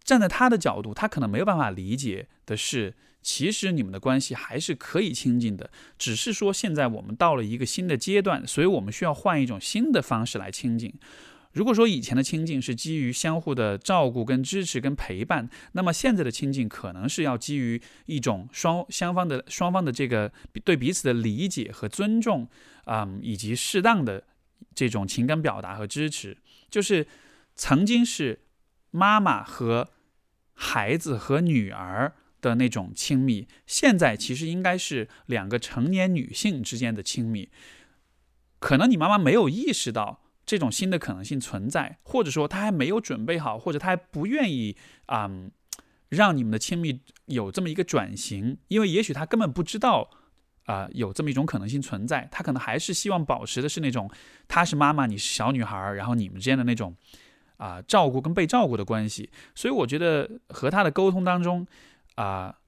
[0.05, 2.95] 站在他的角度，他可能没有办法理解的是。
[3.23, 10.95] 其实你们的关系还是可以亲近的，只是说现在我们到了一个新的阶段，所以我们需要换一种新的方式来亲近。
[11.53, 20.33] 如果说以前的亲近是基于相互的照顾、跟支持、跟陪伴，那么现在的亲近可能是要基于一种双双方的双方的这个
[20.65, 22.49] 对彼此的理解和尊重，
[22.87, 24.25] 嗯，以及适当的
[24.75, 26.37] 这种情感表达和支持，
[26.71, 27.07] 就是
[27.57, 28.41] 曾经是
[28.91, 29.91] 妈妈和
[30.53, 32.15] 孩子和女儿。
[32.43, 37.51] 的那种亲密，现在其实应该是两个成年女性之间的亲密。
[38.59, 45.31] 可能你妈妈没有意识到这种新的可能性存在，或者说他还没有准备好，或者他还不愿意啊，
[46.09, 48.59] 让你们的亲密有这么一个转型。
[48.67, 50.11] 因为也许他根本不知道
[50.65, 54.11] 啊有这么一种可能性存在，他可能还是希望保持的是那种
[54.49, 56.97] 她是妈妈，你是小女孩，然后你们之间的那种
[57.59, 59.31] 啊照顾跟被照顾的关系。
[59.55, 61.65] 所以我觉得和他的沟通当中。
[62.17, 62.59] 啊，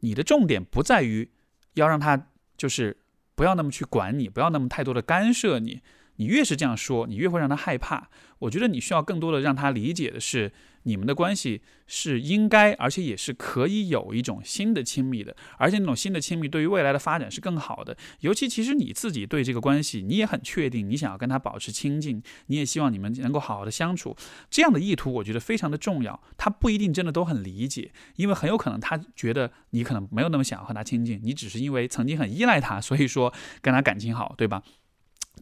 [0.00, 1.30] 你的重点不在于
[1.74, 2.96] 要让他就是
[3.36, 5.82] 不要那么去管你，不要那么太多的干涉你。
[6.22, 8.08] 你越是这样说，你越会让他害怕。
[8.38, 10.52] 我觉得你需要更多的让他理解的是。
[10.84, 17.96] 你们的关系是应该，而且也是可以有一种新的亲密的，而且那种新的亲密对于未来的发展是更好的。
[18.18, 24.16] 尤其其实你自己对这个关系，你也很确定，你想要跟他保持亲近，你也希望你们能够好好的相处。
[24.50, 26.20] 这样的意图，我觉得非常的重要。
[26.36, 34.64] 他不一定真的都很理解，因为很有可能他觉得你可能没有那么想要和他亲近，你只是因为曾经很依赖他，所以说跟他感情好，对吧？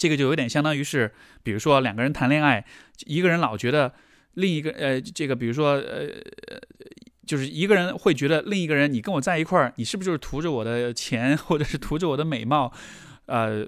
[0.00, 1.12] 这个就有点相当于是，
[1.44, 2.64] 比如说两个人谈恋爱，
[3.06, 3.92] 一个人老觉得。
[4.34, 6.08] 另一个呃，这个比如说呃，
[7.26, 12.72] 就是一个人会觉得另一个人，你跟我在一块儿，你是不是就是图着我的钱，或者是图着我的美貌？
[13.26, 13.66] 呃，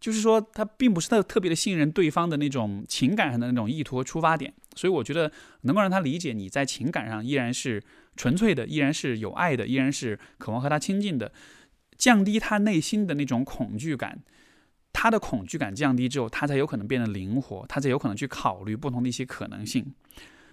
[0.00, 4.50] 就是说他并不是特特别的信任对方的那种情感上的那种意图和出发点。
[4.74, 7.80] 所以我觉得能够让他理解你在情感上依然是
[8.16, 11.30] 纯粹的，依然是有爱的，依然是渴望和他亲近的，
[11.98, 14.18] 降低他内心的那种恐惧感。
[14.92, 19.94] 他的恐惧感降低之后，他才有可能变得灵活，他才有可能去考虑不同的一些可能性。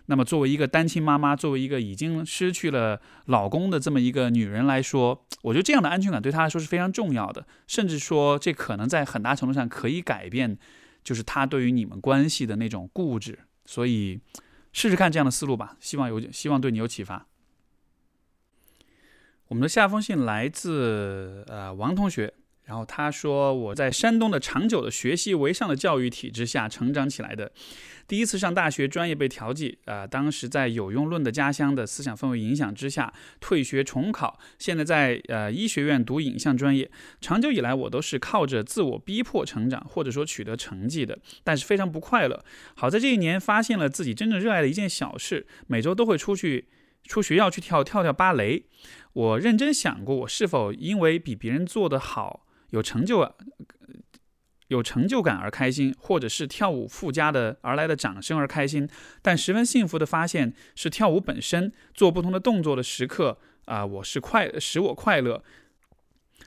[0.07, 10.59] 那么，作为一个单亲妈妈，作为一个已经失去了老公的这么一个女人来说，我觉得这样的安全感对她来说是非常重要的，甚至说这可能在很大程度上可以改变，
[11.03, 13.39] 就是她对于你们关系的那种固执。
[13.65, 14.19] 所以，
[14.71, 17.25] 试试看这样的思路吧，希望有希望对你有启发。
[19.47, 22.31] 我们的下封信来自呃王同学。
[22.65, 27.51] 然后他说：“我在山东的长久的学习为上的教育体制下成长起来的，
[28.07, 29.77] 第一次上大学，专业被调剂。
[29.85, 34.39] 啊，当时在有用论的家乡的思想氛围影响之下，退学重考。
[34.57, 36.89] 现在在呃医学院读影像专业。
[37.21, 42.43] 长久以来，我都是靠着自我逼迫成长，或者说取得成绩的，但是非常不快乐。
[42.75, 46.67] 好在这一年发现了自己真正热爱的一件小事，每周都会出去
[47.03, 48.65] 出学校去跳跳跳芭蕾。
[49.13, 53.31] 我认真想过，我是否因为比别人做得好。”有成就啊，
[54.67, 58.89] 有成就感而开心，或者是跳舞附加的而来的掌声而开心，
[59.21, 65.43] 但十分幸福的发现是跳舞本身做不同的动作的时刻啊，我是快使我快乐。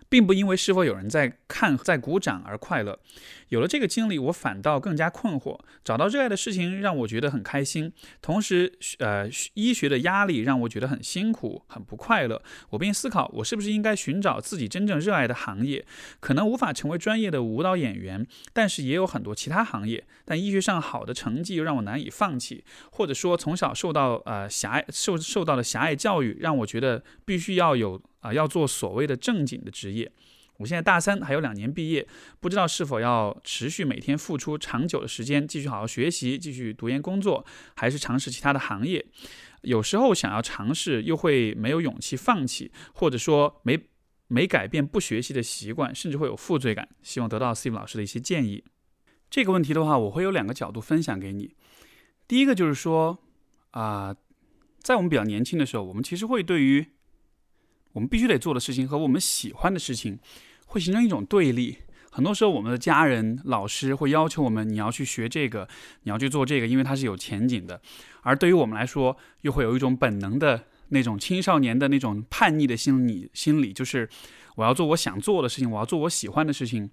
[0.09, 2.99] 并不因为是否有人在看、在鼓掌而快乐。
[3.49, 5.59] 有了这个经历，我反倒更加困惑。
[5.83, 7.91] 找到热爱的事情让我觉得很开心，
[8.21, 12.43] 同时，呃，医学的压力让我觉得很辛苦、很不快乐。
[12.71, 15.87] 我便思考，我是不是应该寻找自己真正热爱的行业？
[16.21, 20.05] 可能无法成为专业的舞蹈演员，但是也有很多其他行业。
[20.27, 28.01] 但医学上好的成绩又让我难以放弃，或者说从小受到呃狭隘受受到的狭隘教育，让我觉得必须要有。
[28.21, 30.11] 啊，要做所谓的正经的职业。
[30.59, 32.05] 我现在大三，还有两年毕业，
[32.41, 37.47] 不知道是否要持续每天付出长久的时间，继续好好学习，继续读研工作，
[37.77, 39.07] 还是尝试其他的行业。
[39.63, 43.79] 有时候想要尝试，又会没有勇气放弃，或者说没
[44.27, 46.89] 没改变不学习的习惯，甚至会有负罪感。
[47.05, 48.65] 希望得到 Steve 老师的一些建议。
[49.31, 51.55] 这个问题的话，我会有两个角度分享给你。
[52.27, 53.19] 第一个就是说，
[53.71, 54.17] 啊，
[54.81, 56.85] 在我们比较年轻的时候，我们其实会对于
[57.99, 60.21] 我们必须得做的事情和我们喜欢的事情，
[60.67, 61.79] 会形成一种对立。
[62.13, 65.69] 很多时候，我们的家人、老师会要求我们，你要去学这个，
[66.05, 67.81] 你要去做这个，因为它是有前景的。
[68.23, 74.09] 而对于我们来说，又会有一种本能的那种青少年的那种叛逆的心理，心理就是
[74.55, 76.89] 我要做我想做的事情，我要做我喜欢的事情。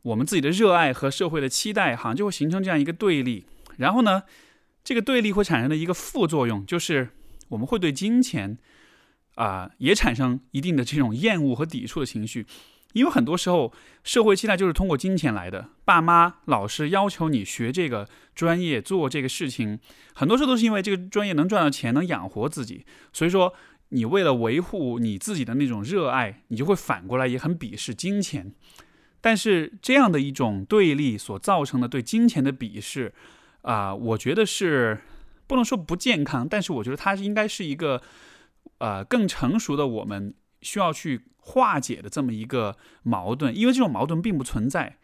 [0.00, 3.44] 我们自己的热爱和社会的期待，好像就会形成这样一个对立。
[3.76, 4.22] 然后呢，
[4.82, 7.10] 这个对立会产生的一个副作用，就是
[7.48, 8.56] 我们会对金钱
[9.38, 12.44] 啊也产生一定的这种厌恶和抵触的情绪。
[12.94, 13.72] 因为很多时候，
[14.02, 15.68] 社会期待就是通过金钱来的。
[15.84, 19.78] 爸妈、老师要求你学这个专业、做这个事情，
[20.14, 22.86] 很多时候都是因为这个专业能赚到钱、能养活自己。
[23.12, 23.52] 所以说，
[23.90, 28.52] 你为了维护你自己的那种热爱，你就会反过来也很鄙视金钱。
[29.20, 33.12] 但是这样的一种对立所造成的对金钱的鄙视，
[33.62, 34.98] 啊，我觉得是
[35.46, 38.00] 不能说不健康，但是我觉得它应该是一个，
[38.76, 41.22] 呃，更成熟的我们需要去。
[41.40, 44.98] 化解的这么一个矛盾，因为这种矛盾并不存在。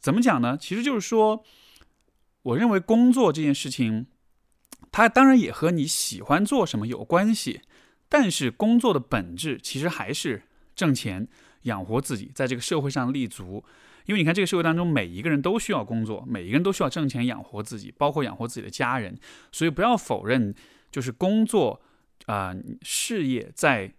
[0.00, 0.58] 怎么讲呢？
[0.60, 1.44] 其实就是说，
[2.42, 4.08] 我认为工作这件事情，
[4.90, 7.60] 它当然也和你喜欢做什么有关系，
[8.08, 10.42] 但是工作的本质其实还是
[10.74, 11.28] 挣钱
[11.62, 13.62] 养活自己，在这个社会上立足。
[14.06, 19.16] 因为你看，这个社会当中每一个人都需要工作，每一个人都需要挣钱养活自己，包括养活自己的家人。
[19.52, 20.52] 所以不要否认，
[20.90, 21.80] 就是工作
[22.26, 23.94] 啊，事业在。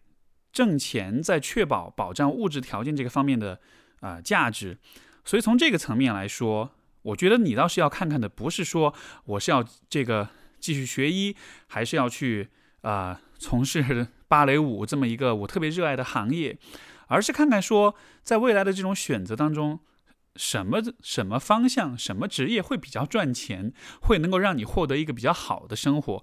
[0.54, 3.62] 挣钱在确保保障物质条件这个方面的
[4.02, 4.78] 啊价值，
[5.24, 6.72] 所以从这个层面来说，
[7.04, 8.94] 我觉得你倒是要看看的，不是说
[9.24, 10.28] 我是要这个
[10.60, 11.34] 继续学医，
[11.68, 12.50] 还是要去
[12.82, 16.58] 啊从事 芭蕾舞这么一个我特别热爱的行业，
[17.08, 19.80] 而是看看说在未来的这种选择当中，
[20.36, 26.22] 什么什么方向、什么职业会比较赚钱，会能够让你获得一个比较好的生活。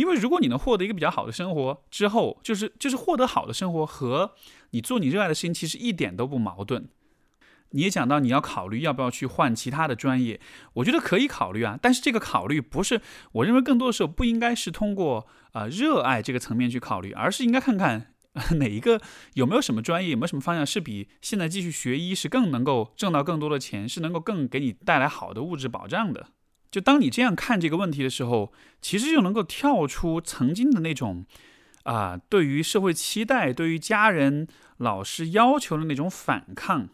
[0.00, 4.32] 因为如果你能获得一个比较好的生活之后，就是就是获得好的生活和
[4.70, 6.88] 你做你热爱的事情，其实一点都不矛盾。
[7.72, 10.40] 你也讲到你要考虑要不要去换其他的专业，
[10.72, 11.78] 我觉得可以考虑啊。
[11.80, 18.14] 但是这个考虑不是，我认为更多的时候不应该是通过啊热爱这个层面去考虑，而是应该看看
[18.58, 19.00] 哪一个
[19.34, 26.28] 有没有什么专业，有没有什么方向是比现在继续学医是更能够挣到更多的钱，是能够更给你带来好的物质保障的。
[26.70, 31.24] 就当你这样看这个问题的时候，其实就能够跳出曾经的那种，
[31.82, 34.46] 啊，对于社会期待、对于家人、
[34.78, 36.88] 老师要求的那种反抗。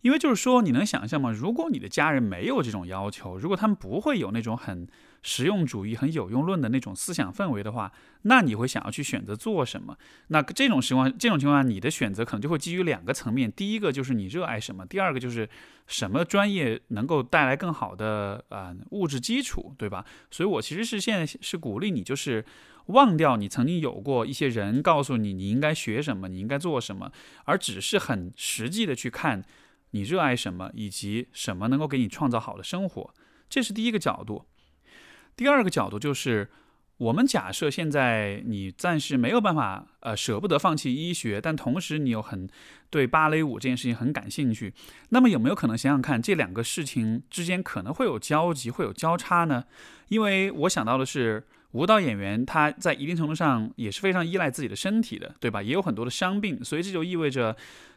[0.00, 1.30] 因为就是说，你能想象吗？
[1.30, 4.88] 如果你的家人没有这种要求，如果他们不会有那种很
[5.22, 7.92] 实用主义、很有用论的那种思想氛围的话，
[8.22, 9.96] 那你会想要去选择做什么？
[10.28, 15.48] 那这种情况，这种情况下，你的选择可能就会基于两个层面：第一个就是你热爱什么；第二个就是
[15.86, 20.04] 什么专业能够带来更好的啊物质基础，对吧？
[20.30, 22.44] 所以我其实是现在是鼓励你，就是
[22.86, 27.12] 忘掉你曾经有过一些人告诉你你应该学什么，你应该做什么，
[27.44, 29.44] 而只是很实际的去看。
[29.94, 33.12] 你热爱什么，以及什么能够给你创造好的生活，
[33.50, 34.46] 这是第一个角度。
[35.42, 36.48] 第二个角度就是，
[36.98, 42.48] 我们假设现在你暂时没有办法，呃，舍不得放弃医学，但同时你又很
[42.90, 44.72] 对芭蕾舞这件事情很感兴趣，
[45.08, 49.64] 那么有没有可能想想看，这两个事情之间可能会有交集，会有交叉呢？
[50.10, 55.60] 因为我想到的是，舞蹈演员他在一定程度上也是非常依赖自己的身体的，对吧？
[55.60, 57.56] 也有很多的伤病，所以这就意味着，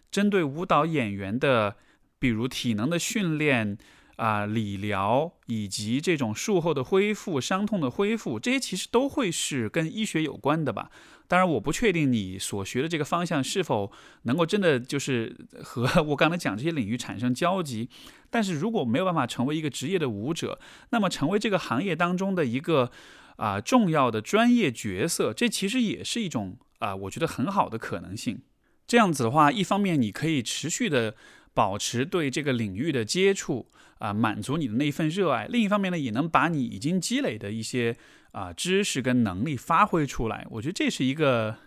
[0.09, 1.75] 针对舞蹈演员的。
[2.17, 3.77] 比如体能的训练
[4.15, 10.89] 啊、理疗以及这种术后的恢复、伤痛的恢复，这些其实都会是跟医学有关的吧？
[11.27, 13.91] 当然，我不确定你所学的这个方向是否
[14.23, 17.89] 能够真的就是和 我刚才讲这些领域产生交集。
[18.29, 20.59] 但是如果没有办法成为一个职业的舞者，
[20.91, 22.91] 那么成为这个行业当中的一个
[23.37, 28.41] 啊重要的专业角色，这其实也是一种啊我觉得很好的可能性。
[28.85, 31.15] 这样子的话，一方面你可以持续的。
[31.55, 33.65] 保持对这个领域的接触
[33.97, 35.47] 啊，满足你的那一份热爱。
[35.47, 37.95] 另一方面呢，也能把你已经积累的一些
[38.31, 40.45] 啊知识跟能力发挥出来。
[40.51, 41.57] 我觉得这是一个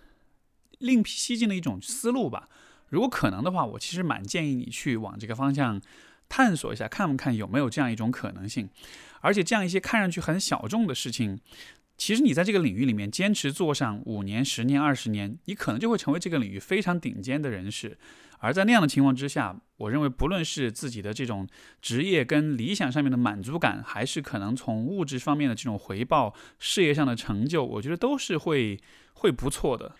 [0.79, 2.49] 另辟蹊径的一种思路吧。
[2.91, 5.81] 如果可能的话，我其实蛮建议你去往这个方向
[6.29, 8.69] 探索一下，看不看有没有这样一种可能性。
[9.21, 11.41] 而且这样一些看上去很小众的事情，
[11.97, 17.99] 其实你在这个领域里面坚持做上五年、十年、二十年，你可能就会成为这个领域非常顶尖的人士。
[18.39, 21.47] 而在那样的情况之下，我认为不论是自己的这种
[21.81, 28.81] 职业跟理想上面的满足感，还是可能从物质方面的这种回报、事业上的成就，我觉得都是会
[29.15, 29.95] 会不错的。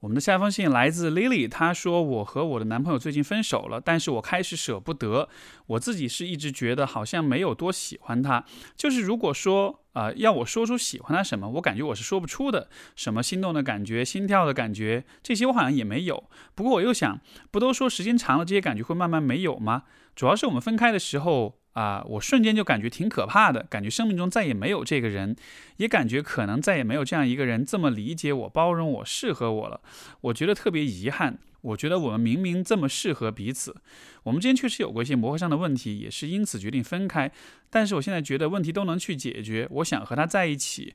[0.00, 5.28] 我们的下一封信来自 Lily，她说：“我和我的男朋友最近分手了，但是我开始舍不得。
[5.66, 8.42] 我自己是一直觉得好像没有多喜欢他。
[8.74, 12.70] 就是如果说啊，要我说出喜欢他什么，我感觉我是说不出的。
[12.96, 16.24] 什么心动的感觉、心跳的感觉，这些我好像也没有。
[16.54, 17.20] 不过我又想，
[17.50, 19.82] 不都说时间长了，这些感觉会慢慢没有吗？
[20.16, 25.34] 主要是我们分开的时候。”啊，我瞬间就感觉挺可怕的，感觉生命中再也没有这个人，
[25.78, 29.80] 也感觉可能再也没有这样一个人这么理解我、包容我、适合我了。
[30.20, 31.38] 我觉得特别遗憾。
[31.62, 33.76] 我觉得我们明明这么适合彼此，
[34.22, 37.30] 我们之间确实有过一些磨合上的问题，也是因此决定分开。
[37.68, 40.94] 但是我现在觉得问题都能去解决，我想和他在一起，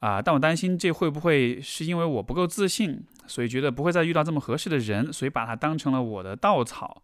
[0.00, 7.02] 啊，但我担心这会不会是因为我不够自信，所以觉得不会再遇到这么合适的人，所以把他当成了我的稻草，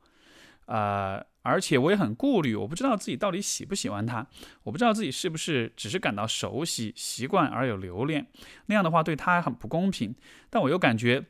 [0.67, 1.23] 啊。
[1.47, 4.27] 而且我也很顾虑，我不知道自己到底喜不喜欢他，
[4.63, 8.27] 我不知道自己是不是只是感到熟悉、习惯而有留恋，
[8.65, 10.15] 那样的话对他很不公平。
[10.49, 11.27] 但我又感觉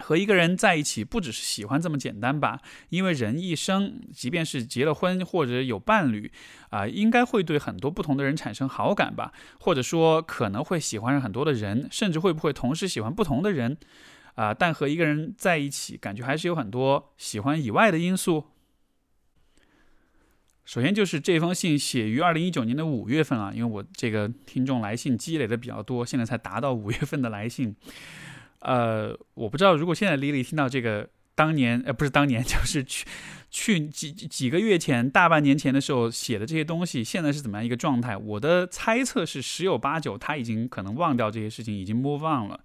[0.00, 6.32] 和一个人在一起不只是喜欢这么简单吧，因为人一生，即便是结了婚或者有伴侣，
[6.70, 13.78] 啊，应该会对很多不同的人产生好感吧，或者说可能会喜欢上很多的人，甚至会不会同时喜欢不同的人，
[14.34, 18.44] 啊，但和一个人在一起，感觉还是有很多喜欢以外的因素。
[20.66, 27.74] 首先就是这封信写于二零一九年的五月份啊，因为我这个听众来信积累的比较多，现在才达到五月份的来信。
[28.58, 33.06] 呃，我不知道如果现在丽丽听到这个当年呃不是当年，就是去
[33.48, 38.16] 去几几个月前大半年前的时候写的这些东西，现在是怎么样一个状态？
[38.16, 42.58] 我的猜测是十有八九他已经可能忘掉这些事情，已经 move on 了。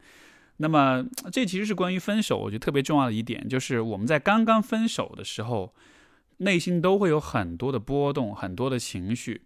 [0.57, 5.71] 那么这其实是关于分手，我觉得特别重要的一点，就是我们在刚刚分手的时候。
[6.41, 9.41] 内心都会有很多的波动，很多的情绪，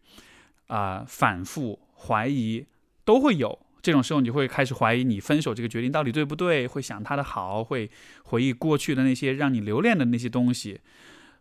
[0.67, 2.65] 啊，反复怀疑
[3.03, 3.59] 都会有。
[3.81, 7.91] 这种时候，你会开始怀疑你分手这个决定到底对不对，会想他的好，会
[8.23, 10.81] 回忆过去的那些让你留恋的那些东西，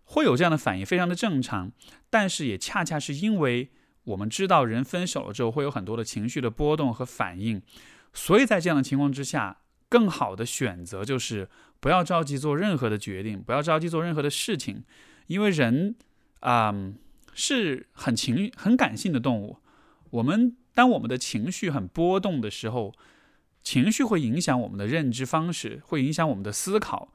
[0.04, 1.72] 会有这样的反应，非常的正常。
[2.10, 3.70] 但是也恰恰是因为
[4.04, 7.62] 我们知道人分手了之后会有很多的情绪的波动和反应，
[8.12, 11.48] 所以在这样的情况之下，更好的选择就是
[11.80, 14.84] 不要着急做任何的决定，不要着急做任何的事情。
[15.26, 15.94] 因为人，
[16.40, 16.74] 啊，
[17.32, 19.58] 是很情很感性的动物。
[20.10, 22.94] 我们当我们的情绪很波动的时候，
[23.62, 27.12] 情绪会影响我们的认知方式，会影响我们的思考，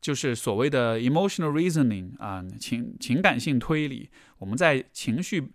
[0.00, 4.08] 就是所谓的 emotional reasoning 啊，情情感性推理。
[4.38, 5.50] 我们在情绪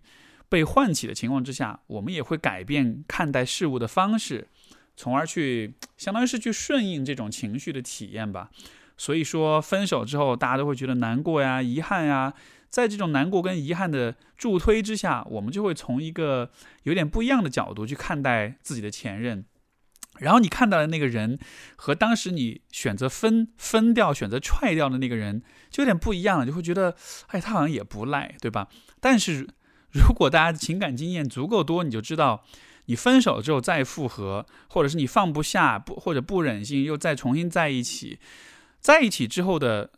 [0.48, 4.46] 被唤起的情况之下，我们也会改变看待事物的方式，
[4.94, 8.50] 从而去相当于是去顺应这种情绪的体验吧。
[8.96, 12.32] 所以说，分手之后，大家都会觉得难过呀、遗憾呀。
[12.70, 16.50] 在这种难过跟遗憾的助推之下，我们就会从一个
[16.82, 19.44] 有点不一样的角度去看待自己的前任。
[20.18, 21.38] 然后你看到的那个人，
[21.76, 26.46] 和当时你选择分分掉、选择踹掉的那个人，就有点不一样了。
[26.46, 26.96] 就会觉得，
[27.28, 28.68] 哎，他好像也不赖，对吧？
[29.00, 29.48] 但是
[29.92, 32.44] 如果大家的情感经验足够多，你就知道，
[32.86, 38.18] 你分手之后再复合，或者是你放不下不或者不忍心又再重新在一起。
[38.84, 39.90] 在一起之后的，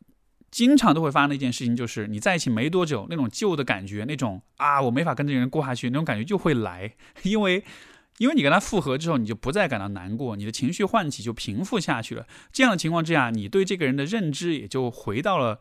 [0.49, 7.65] 经常都会发生的一件事情，就是你在一起没多久，那种旧的感觉，那种啊，我没法跟这个人过下去，那种感觉就会来，因为，
[8.19, 12.29] 因为你跟他复合之后，你就不再感到难过，你的情绪唤起就平复下去了。
[12.53, 15.59] 这样的情况之下，你对这个人的认知也就回到了，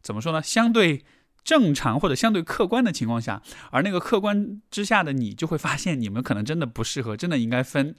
[0.00, 0.40] 怎么说呢？
[0.40, 1.04] 相对
[1.42, 7.96] 正常或者相对客观的情况下，而那个客观之下的你，就会发现你们可能真的不适合，真的应该分。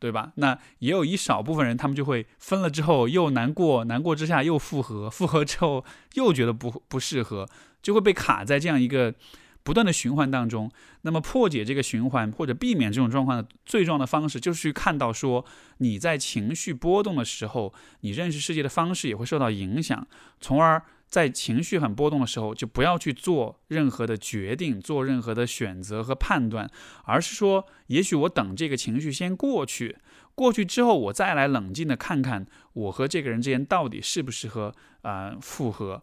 [0.00, 0.32] 对吧？
[0.36, 5.84] 那也有一少部分人，他们就会分了之后又难过，难过之下又复合，复合之后
[6.14, 7.46] 又觉得不不适合，
[7.82, 9.14] 就会被卡在这样一个
[9.62, 10.68] 不断的循环当中。
[11.02, 15.44] 那么破解这个循环或者避免这种状况的最重要的方式，就是去看到说
[15.78, 20.08] 你在情绪波动的时候，你认识世界的方式也会受到影响，
[20.40, 20.82] 从而。
[21.10, 26.70] 在情绪很波动的时候，就不要去做任何的决定，做任何的选择和判断，
[27.04, 29.98] 而是说，也许我等这个情绪先过去，
[30.36, 36.02] 过去之后，我再来冷静的看看我和这个人之间到底适不适合啊复合。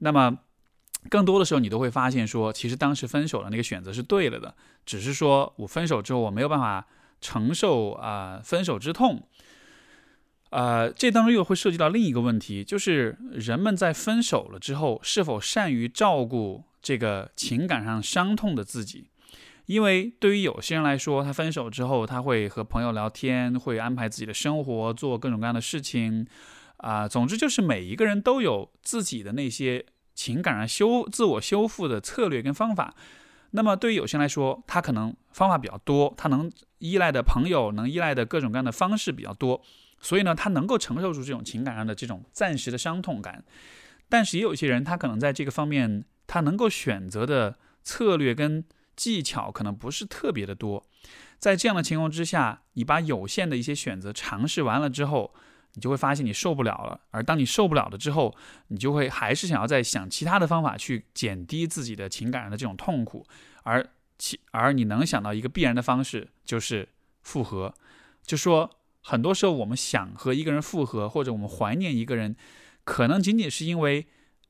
[0.00, 0.38] 那么，
[1.08, 6.84] 更多的时候，你都会发现说，其实当时分手的那个选择是对了的，只是说我分手之后，我没有办法
[7.20, 9.28] 承受啊分手之痛。
[10.50, 19.10] 呃，这当中又会涉及到另一个问题，就是人们在分手了之后，是否善于照顾这个情感上伤痛的自己？
[19.66, 26.26] 因为对于有些人来说，他分手之后，他会和朋友聊天，会安排自己的生活，做各种各样的事情，
[26.78, 29.84] 啊，总之就是每一个人都有自己的那些
[30.14, 32.94] 情感上修自我修复的策略跟方法。
[33.50, 39.62] 那么对于有些人来说，他可能方法比较多，他能依赖的朋友，能依赖的各种各样的方式比较多。
[40.00, 43.44] 所以呢，他能够承受住这种情感上的这种暂时的伤痛感。
[44.08, 48.64] 但是也有一些人，他可能在这个方面，他能够选择的策略跟
[48.96, 50.86] 技巧可能不是特别的多。
[51.38, 55.32] 在这样的情况之下，你把有限的一些选择尝试完了之后，
[55.74, 57.00] 你就会发现你受不了了。
[57.10, 58.34] 而当你受不了了之后，
[58.68, 63.24] 你就会还是想要再想其他的方法去减低自己的情感上的这种痛苦。
[63.62, 63.86] 而
[64.16, 66.88] 其而你能想到一个必然的方式就是
[67.22, 67.72] 复合，
[68.24, 68.68] 就说
[69.08, 72.36] 很多时候我们想和一个人复合，或者我们怀念一个人，
[72.84, 74.06] 可能仅仅是因为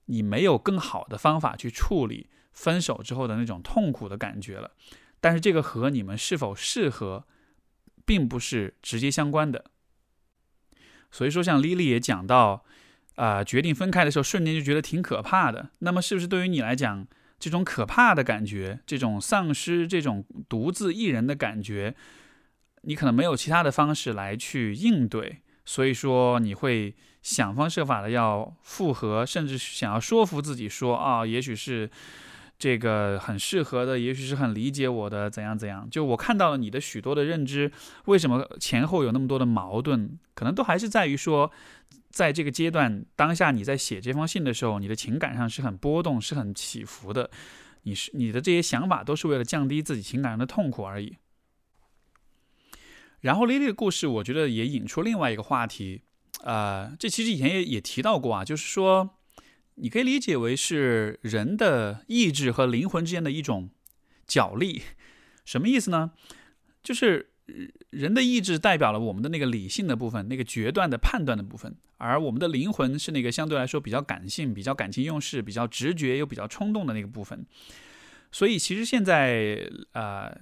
[0.06, 4.72] 你没有更好的方法去处理分手之后的那种痛苦的感觉了。
[5.20, 7.24] 但是这个和你们是否适合，
[8.04, 9.66] 并不是直接相关的。
[11.12, 12.64] 所以说，像 Lily 也讲到，
[13.14, 15.70] 啊，决定分开的时候，瞬间就觉得挺可怕的。
[15.78, 17.06] 那么，是不是对于你来讲，
[17.38, 21.94] 这种可怕的感觉，这种丧失、这种独自一人的感觉，
[22.82, 31.90] 你可能没有其他的方式来去应对，所以说你会想方设法的要复合，甚至想要说服自己说，啊，也许是。
[32.60, 35.88] 这个很适合的，也许是很理解我的，怎样怎样？
[35.88, 37.70] 就我看到了你的许多的认知，
[38.06, 40.18] 为什么前后有那么多的矛盾？
[40.34, 41.48] 可能都还是在于说，
[42.10, 47.30] 在这个阶段当下，你在写这封信的时候，你的情感上是很波动，是很起伏的。
[47.84, 51.16] 你是你的这些想法都是为了降低自己情感上的痛苦而已。
[53.20, 56.02] 然后 Lily 的故事，我觉得也引出另外一个话题，
[56.42, 59.14] 啊，这其实以前也也提到过啊，就是说。
[59.80, 63.70] 你可以理解为是人的意志和灵魂之间的一种
[64.26, 64.82] 角力，
[65.44, 66.10] 什么意思呢？
[66.82, 67.30] 就是
[67.90, 77.46] 人的意志代表了我们的那个理性的部分，那个决断的判断的部分，而我们的灵魂是那个相对来说比较感性、比较感情用事、比较直觉又比较冲动的那个部分。
[78.32, 80.36] 所以，其实现在啊，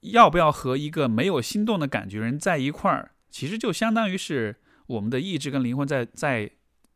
[0.00, 6.50] 要不要和一个没有心动的感觉人在一块儿，其实就相当于是我们的意志跟灵魂在在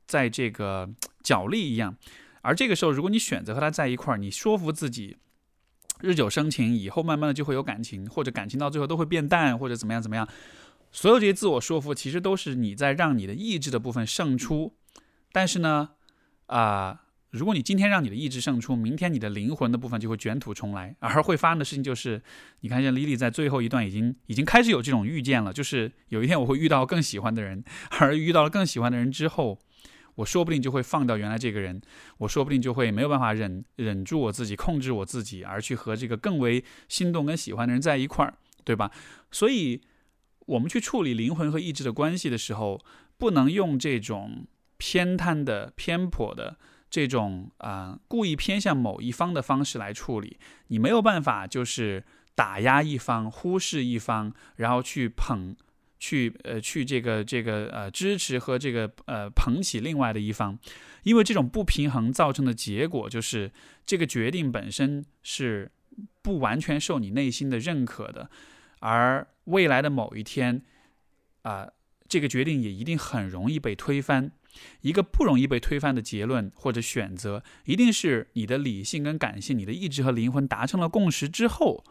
[0.06, 0.90] 在这个。
[1.22, 1.94] 角力一样，
[2.40, 5.18] 而这个时候，如果你选择和他在一块儿，你说服自己，
[6.00, 10.26] 日久生情，以后慢慢的就会有感情，或者感情到最后都会变淡，或者怎么样怎么样，
[10.90, 14.74] 所有这些自我说服，其实都是你在让你的意志的部分胜出。
[15.30, 15.90] 但是呢，
[16.46, 22.22] 啊，如果你今天让你的意志胜出，明天你的灵魂的部分就会卷土重来，而会发生的事情就是，
[22.60, 27.64] 你看见 Lily 在最后一段已经已经开始有这种预见了，就是有一天我会遇到更喜欢的人，
[27.98, 29.58] 而遇到了更喜欢的人之后。
[30.16, 31.80] 我说不定就会放掉原来这个人，
[32.18, 38.90] 我说不定就会没有办法忍忍住我自己，控制我自己，而去和这个更为心动跟喜欢的人在一块儿，对吧？
[39.30, 39.80] 所以，
[40.46, 42.84] 我们去处理灵魂和意志的关系的时候，
[43.16, 46.58] 不能用这种偏袒的、偏颇的
[46.90, 50.36] 这种啊故意偏向某一方的方式来处理。
[50.66, 55.56] 你没有办法就是打压一方，忽视一方，然后去捧。
[56.02, 60.58] 去呃去这个这个呃支持和这个呃捧起另外的一方，
[61.02, 63.52] 因为这种不平衡造成的结果就是
[63.84, 65.70] 这个决定本身是
[66.22, 68.30] 不完全受你内心的认可的，
[68.78, 70.62] 而未来的某一天
[71.42, 71.68] 啊，
[72.08, 74.32] 这个决定也一定很容易被推翻。
[74.80, 81.84] 一个不容易被推翻的结论或者选择，一定是你的理性跟感性、你的意志和灵魂达成了共识之后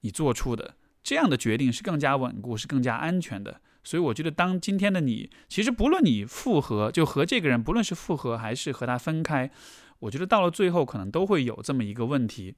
[0.00, 0.76] 你做出的。
[1.02, 3.60] 这样的决定是更加稳固，是更加安全的。
[3.82, 9.50] 所以我觉得，当今天的你，其实不论你复合，就和这个人，不论是复合还是和他分开，
[9.98, 12.54] 我觉得到了最后，可能都会有这么一个问题。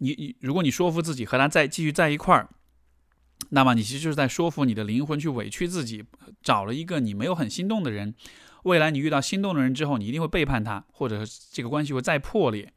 [0.00, 2.50] 你你，如果你说服自己和他再继续在一块儿，
[3.50, 6.04] 那么你其实就是在说服你的灵魂去委屈自己，
[6.42, 8.14] 找了一个你没有很心动的人。
[8.64, 11.22] 未来你遇到心动的人之后，你一定会背叛他，或者
[11.52, 12.72] 这个关系会再破裂。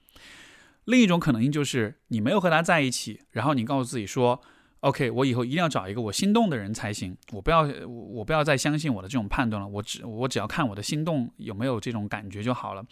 [0.85, 4.41] 另一种可能性就是你没有和他在一起，然后你告诉自己说
[4.81, 12.85] ：“OK，我以后一定要找一个我心动的人才行，我不要我不要再相信我的这种判断了，我只我只要看我的心动有没有这种感觉就好了。”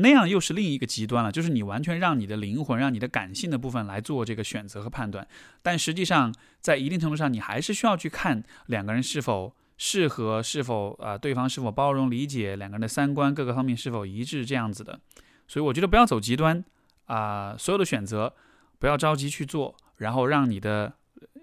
[0.00, 5.26] 那样又是另一个极端了，就是你完全让你的灵魂、让你的感性的部分来做这个选择和判断，
[5.60, 15.00] 但实际上在一定程度上，你还是需要去看两个人是否适合，是否啊对方是否包容理解，两个人的三观各个方面是否一致这样子的。
[15.48, 16.64] 所以我觉得不要走极端。
[17.06, 18.34] 啊，所有的选择
[18.78, 20.92] 不要着急去做，然后让你的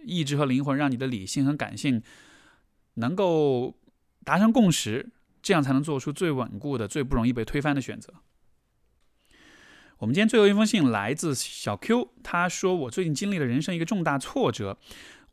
[0.05, 2.01] 意志和灵魂，让你的理性和感性
[2.95, 3.75] 能够
[4.23, 8.13] 达成共识，这样才能做出最稳固的、最不容易被推翻的选择。
[9.99, 14.77] 我们今天最后一封信来自小 Q，他说：“我最近经历了人生一个重大挫折，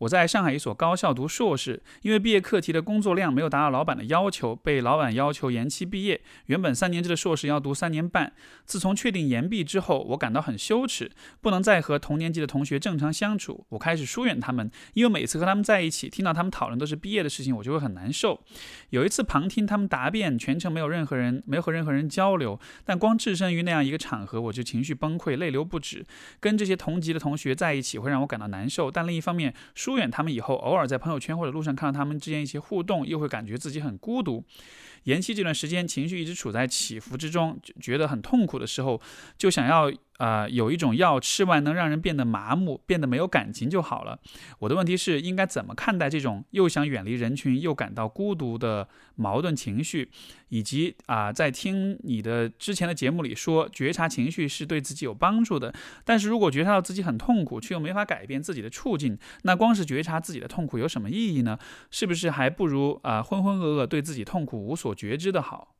[0.03, 6.21] 我在上海一所高校读硕士，因为毕业课题的工作量没有达到老板的要求，被老板要求延期毕业。
[6.47, 8.33] 原本三年制的硕士要读三年半。
[8.65, 13.65] 自从确定延毕之后，我感到很羞耻，不能再和同年级的同学正常相处。
[13.69, 18.43] 我开始疏远他们，因为每次和他们在一起，听到他们讨论都是毕业的事情，我就会很难受。
[18.91, 26.05] 有一次旁听他们答辩，全程没有任何人，没有和任何人交流，但光置身于那样一个场合，我就情绪崩溃，泪流不止。
[26.41, 28.91] 跟这些同级的同学在一起，会让我感到难受。
[28.91, 29.55] 但另一方面，
[29.93, 34.43] 疏远他们以后，偶尔在朋友圈或者路上看到他们之间一些互动，又会感觉自己很孤独。
[35.03, 38.99] 延期这段时间，情绪一直处在起伏之中，觉得很痛苦的时候，
[39.37, 39.93] 就想要。
[40.19, 44.19] 啊，有一种药吃完能让人变得麻木，变得没有感情就好了。
[44.61, 50.11] 我的问题是，应该怎么看待这种又想远离人群又感到孤独的矛盾情绪？
[50.51, 55.75] 以及啊，在听你的之前的节目里说，觉察情绪是对自己有帮助的。
[56.05, 61.59] 但是如果觉察到自己很痛苦，却又没法改变自己的处境，那光是觉察自己的痛苦有什么意义呢？
[61.91, 65.75] 是不是还不如啊浑浑噩噩对自己痛苦无所觉知的好？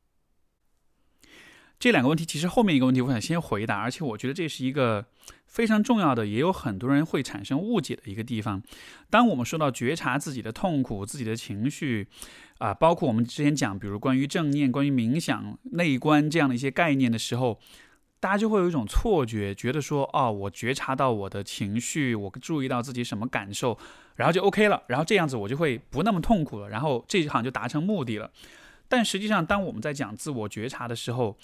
[1.83, 5.05] 这两个问题，其实后面一个问题，我想先回答，而且我觉得这是一个
[5.47, 8.63] 非常重要的，也有很多人会产生误解的一个地方。
[9.09, 12.07] 当我们说到觉察自己的痛苦、自己的情绪，
[12.59, 17.59] 啊，包括我们之前讲，比如关于正念、关于冥想、内观这样的一些概念的时候，
[18.21, 23.77] 大家就会有一种错觉，觉得说，哦，我觉察到我的情绪，我注意到自己什么感受，
[24.15, 28.31] 然后就 OK 了，然后这样子我就会不那么痛苦了，然后这一行就达成目的了。
[28.87, 31.37] 但实际上，当我们在讲自我觉察的时候，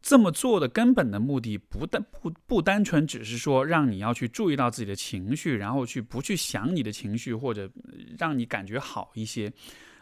[0.00, 7.70] 这么做的根本的目的不单不不单纯只是说让你要去注意到自己的情绪，然后去不去想你的情绪，或者
[8.18, 9.52] 让你感觉好一些，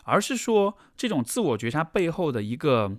[0.05, 2.99] 而是说这种自我觉察背后的一个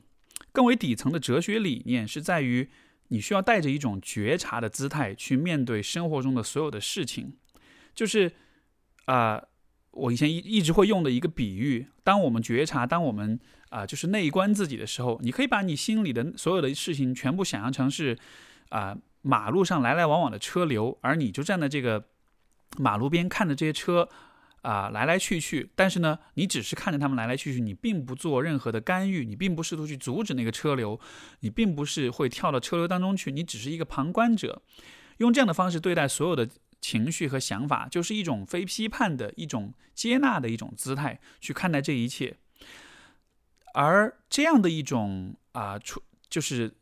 [0.52, 2.70] 更为底层的哲学理念，是在于
[3.10, 7.38] 你需要带着一种觉察的姿态去面对生活中的所有的事情，
[7.94, 8.32] 就是
[9.06, 9.44] 啊。
[9.94, 13.40] 我以前一一直会用的一个比喻，当我们觉察，当我们
[13.70, 18.18] 啊，就是内观自己的时候，你可以把你心里的所有的事情全部想象成是
[18.70, 22.04] 啊，马路上来来往往的车流，而你就站在这个
[22.78, 24.10] 马路边看着这些车
[24.64, 31.00] 啊来来去去，但是呢，你只是看着他们来来去去，你并不做任何的干预，你并不试图去阻止那个车流，
[31.42, 34.64] 你并不是会跳到车流当中去，你只是一个旁观者，
[35.18, 36.50] 用这样的方式对待所有的。
[36.84, 42.36] 情绪和想法就是一种非批判的一种接纳的一种姿态去看待这一切，
[43.74, 46.76] 而这样的一种啊，出就是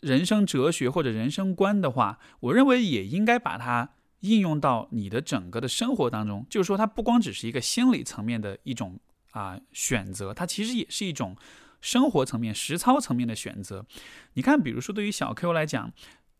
[0.00, 6.46] 人生哲学或者人生观的话，我认为也应该把它应用到你的整个的生活当中。
[6.48, 8.98] 就是说，它不光只是一个心理层面的一种
[9.32, 11.36] 啊选择，它其实也是一种
[11.82, 13.84] 生活层面、实操层面的选择。
[14.32, 15.92] 你看，比如说对于小 Q 来讲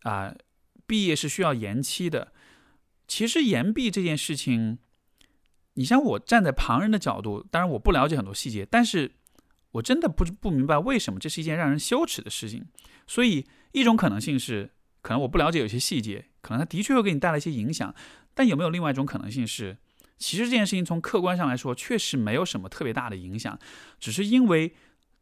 [0.05, 0.35] 啊，
[0.87, 2.33] 毕业是需要延期的。
[3.09, 4.79] 其实岩壁这件事情，
[5.75, 9.11] 你像我站在旁人的角度，当然我不了解很多细节，但是
[9.73, 12.67] 我真的不不明白为什么这是一件让人羞耻的事情。
[13.07, 17.95] 所以一种可能性是，可能我不了解有些细节，可能它的确会给你带来一些影响。
[18.35, 19.79] 但有没有另外一种可能性是，
[20.19, 23.59] 其实这件事情从客观上来说确实没有什么特别大的影响，
[23.99, 24.75] 只是因为。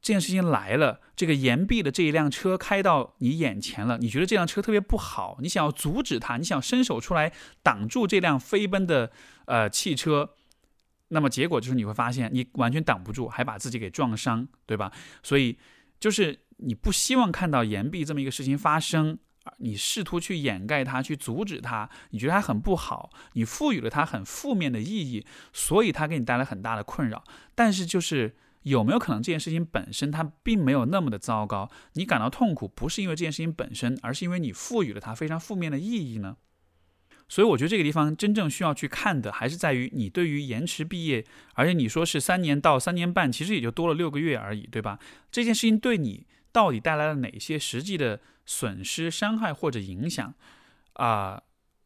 [0.06, 7.32] 这件事情来了，这个岩壁的这一辆车开到你眼前了，你觉得这辆车特别不好，你想要阻止它，你想伸手出来
[7.64, 9.10] 挡住这辆飞奔的
[9.46, 10.30] 呃汽车，
[11.08, 14.92] 那么结果就是你会发现你完全挡不住，还把自己给撞伤，对吧？
[15.24, 15.58] 所以
[15.98, 19.18] 就是你不希望看到岩壁这么一个事情发生，
[19.58, 27.24] 你试图去掩盖它，去阻止它，你觉得它很不好，你赋予了它很负面的意义，所以它给你带来很大的困扰。
[27.56, 28.36] 但是就是。
[28.66, 31.70] 有没有可能这件事情本身它并没有那么的糟糕？
[31.92, 36.36] 你感到痛苦不是因为这件事情本身，而是因为你赋予了它非常负面的意义呢？
[37.28, 44.98] 所以我觉得这个地方真正需要去看的，还是在于你对于延迟毕业，而且你说是三年到三年半，其实也就多了六个月而已，对吧？
[45.30, 50.34] 这件事情对你到底带来了哪些实际的损失、伤害或者影响？
[50.94, 51.40] 啊，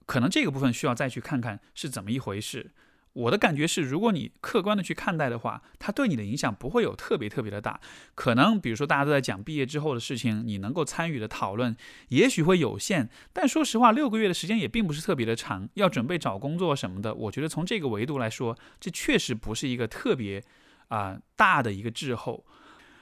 [0.07, 2.72] 可能这个部分需要再去看看是怎么一回事。
[3.13, 7.81] 我的感觉是，如果你客观的去看待的话，它对你的影响不会有特别特别的大。
[8.15, 11.77] 可能比如说大家都在讲毕业之后的事情，你能够参与的讨论
[12.09, 13.11] 也许会有限。
[13.33, 20.43] 但说实话，六个月的时间也并不是特别的长，要准备找工作什么的，我觉得从这个维度来说，这确实不是一个特别
[20.89, 22.45] 啊大的一个滞后。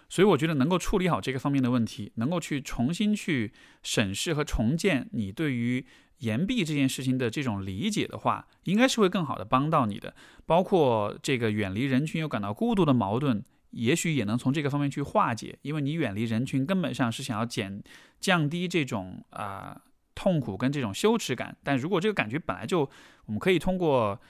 [0.09, 3.53] 所以我觉得能够处理好这个方面的问题，能够去重新去
[3.83, 5.87] 审视和重建你对于。
[6.19, 10.13] 岩壁这件事情的这种理解的话，应该是会更好的帮到你的。
[10.47, 13.41] 包括这个远离人群又感到孤独的矛盾，
[13.71, 15.57] 也许也能从这个方面去化解。
[15.63, 17.81] 因为你远离人群，根本上是想要减
[18.19, 19.81] 降低这种啊
[20.17, 21.57] 痛苦跟这种羞耻感。
[21.63, 22.81] 但如果这个感觉本来就，
[23.27, 24.21] 我们可以通过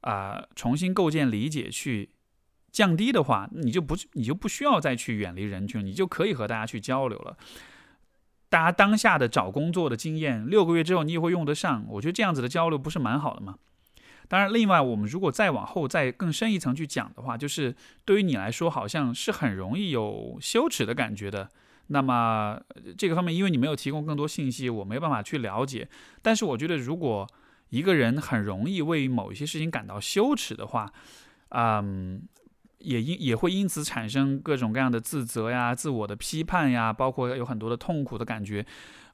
[0.00, 2.08] 啊重新构建理解去
[2.76, 7.34] 降低的话，你就不你就不需要再去远离人群，你就可以和大家去交流了。
[8.50, 11.86] 大家当下的找工作的经验，六个月之后你也会用得上。
[11.88, 13.54] 我觉得这样子的交流不是蛮好的吗？
[14.28, 17.74] 当然，另外我们如果再往后再更深一层去讲的话，就是
[18.04, 21.48] 对于你来说好像是很容易有羞耻的感觉的。
[21.86, 22.60] 那么
[22.98, 25.88] 这个方面，因为你没有提供更多信息，我没办法去了解。
[26.20, 27.26] 但是我觉得，如果
[27.70, 30.92] 一个人很容易为某一些事情感到羞耻的话，
[31.48, 32.20] 嗯。
[32.78, 38.66] 也因也会因此产生各种各样的自责呀、自我的批判呀，包括有很多的痛苦的感觉。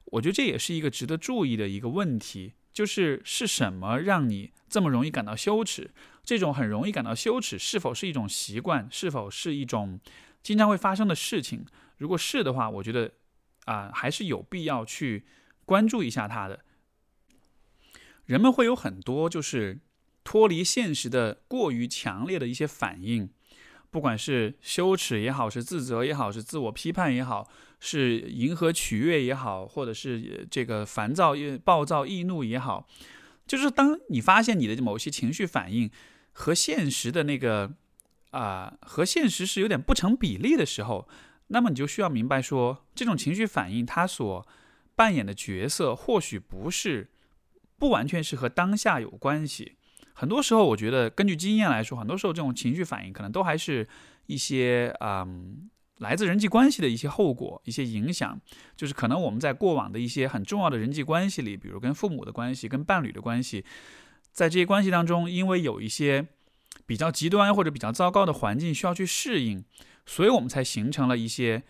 [0.05, 5.91] 我觉得这也是一个值得注意的一个问题，就是是什么让你这么容易感到羞耻？
[6.23, 8.87] 这种很容易感到羞耻，是否是一种习惯？
[8.91, 9.99] 是否是一种
[10.41, 11.65] 经常会发生的事情？
[11.97, 13.11] 如果是的话，我觉得
[13.65, 15.25] 啊，还是有必要去
[15.65, 16.59] 关注一下它的。
[18.25, 19.79] 人们会有很多就是
[20.23, 23.29] 脱离现实的过于强烈的一些反应。
[23.93, 27.47] 不管是羞耻也好，是自责也好，是自我批判也好，
[27.79, 32.87] 是迎合取悦也好，或者是这个烦躁、暴躁、易怒也好，
[33.45, 35.91] 就是当你发现你的某些情绪反应
[36.31, 37.71] 和现实的那个
[38.31, 41.07] 啊，和现实是有点不成比例的时候，
[41.49, 44.47] 那么你就需要明白说，这种情绪反应它所
[44.95, 47.11] 扮演的角色，或许不是
[47.77, 49.75] 不完全是和当下有关系。
[50.13, 53.87] 很多时候，我觉得根据经验来说，很多时候这种情绪反应可能都还是
[54.27, 58.39] 一些嗯来自人际关系的一些后果、一些影响。
[58.75, 63.65] 就是可能我们在过往的一些很重要的人际关系里，比如跟父母的关系、跟伴侣的关系，
[64.31, 66.25] 在这些关系当中，因为有一些
[66.85, 69.63] 比较极端或者比较糟糕的环境需要去适应，
[70.05, 71.63] 所以我们才形成了一些。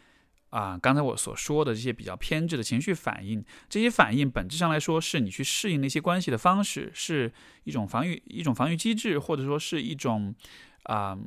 [0.53, 7.33] 啊，刚才我所说的这些比较偏执的情绪反应，这些反应本质上来说是你去适应那些关系的方式，是
[7.63, 10.35] 一种防御一种防御机制，或者说是一种
[10.83, 11.17] 啊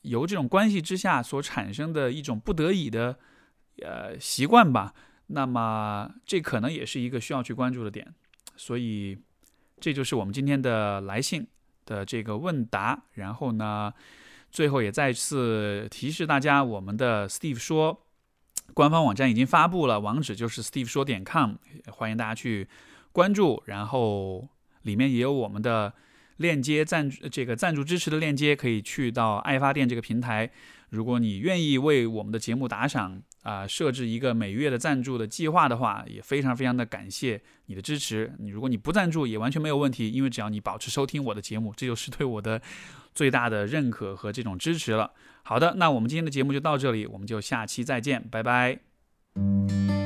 [0.00, 3.18] 由这种关系之下所产生的一种不得已的
[3.82, 4.94] 呃习惯吧。
[5.26, 8.14] 那么这可能也是一个需要去关注的点。
[8.56, 9.18] 所以
[9.80, 11.46] 这就是我们今天的来信
[11.84, 13.04] 的这个问答。
[13.12, 13.92] 然后呢，
[14.50, 18.06] 最后也再次提示大家，我们的 Steve 说。
[18.74, 21.54] 官方网站已经发布了，网址就是 steve 说点 com，
[21.88, 22.66] 欢迎大家去
[23.12, 23.62] 关注。
[23.66, 24.48] 然后
[24.82, 25.92] 里面也有我们的
[26.38, 30.50] 链接赞助，这个赞助支持的链接，可以去到爱发电这个平台。
[30.90, 38.30] 如果你愿意为我们的节目打赏啊，设置一个每月的赞助的计划的话，也非常非常的感谢你的支持。
[38.38, 42.60] 你如果你不赞助也完全没有问题，因为只要你保持收听我的节目，这就是对我的
[43.14, 45.10] 最大的认可和这种支持了。
[45.42, 50.01] 好的，那我们今天的节目就到这里，我们就下期再见，拜拜。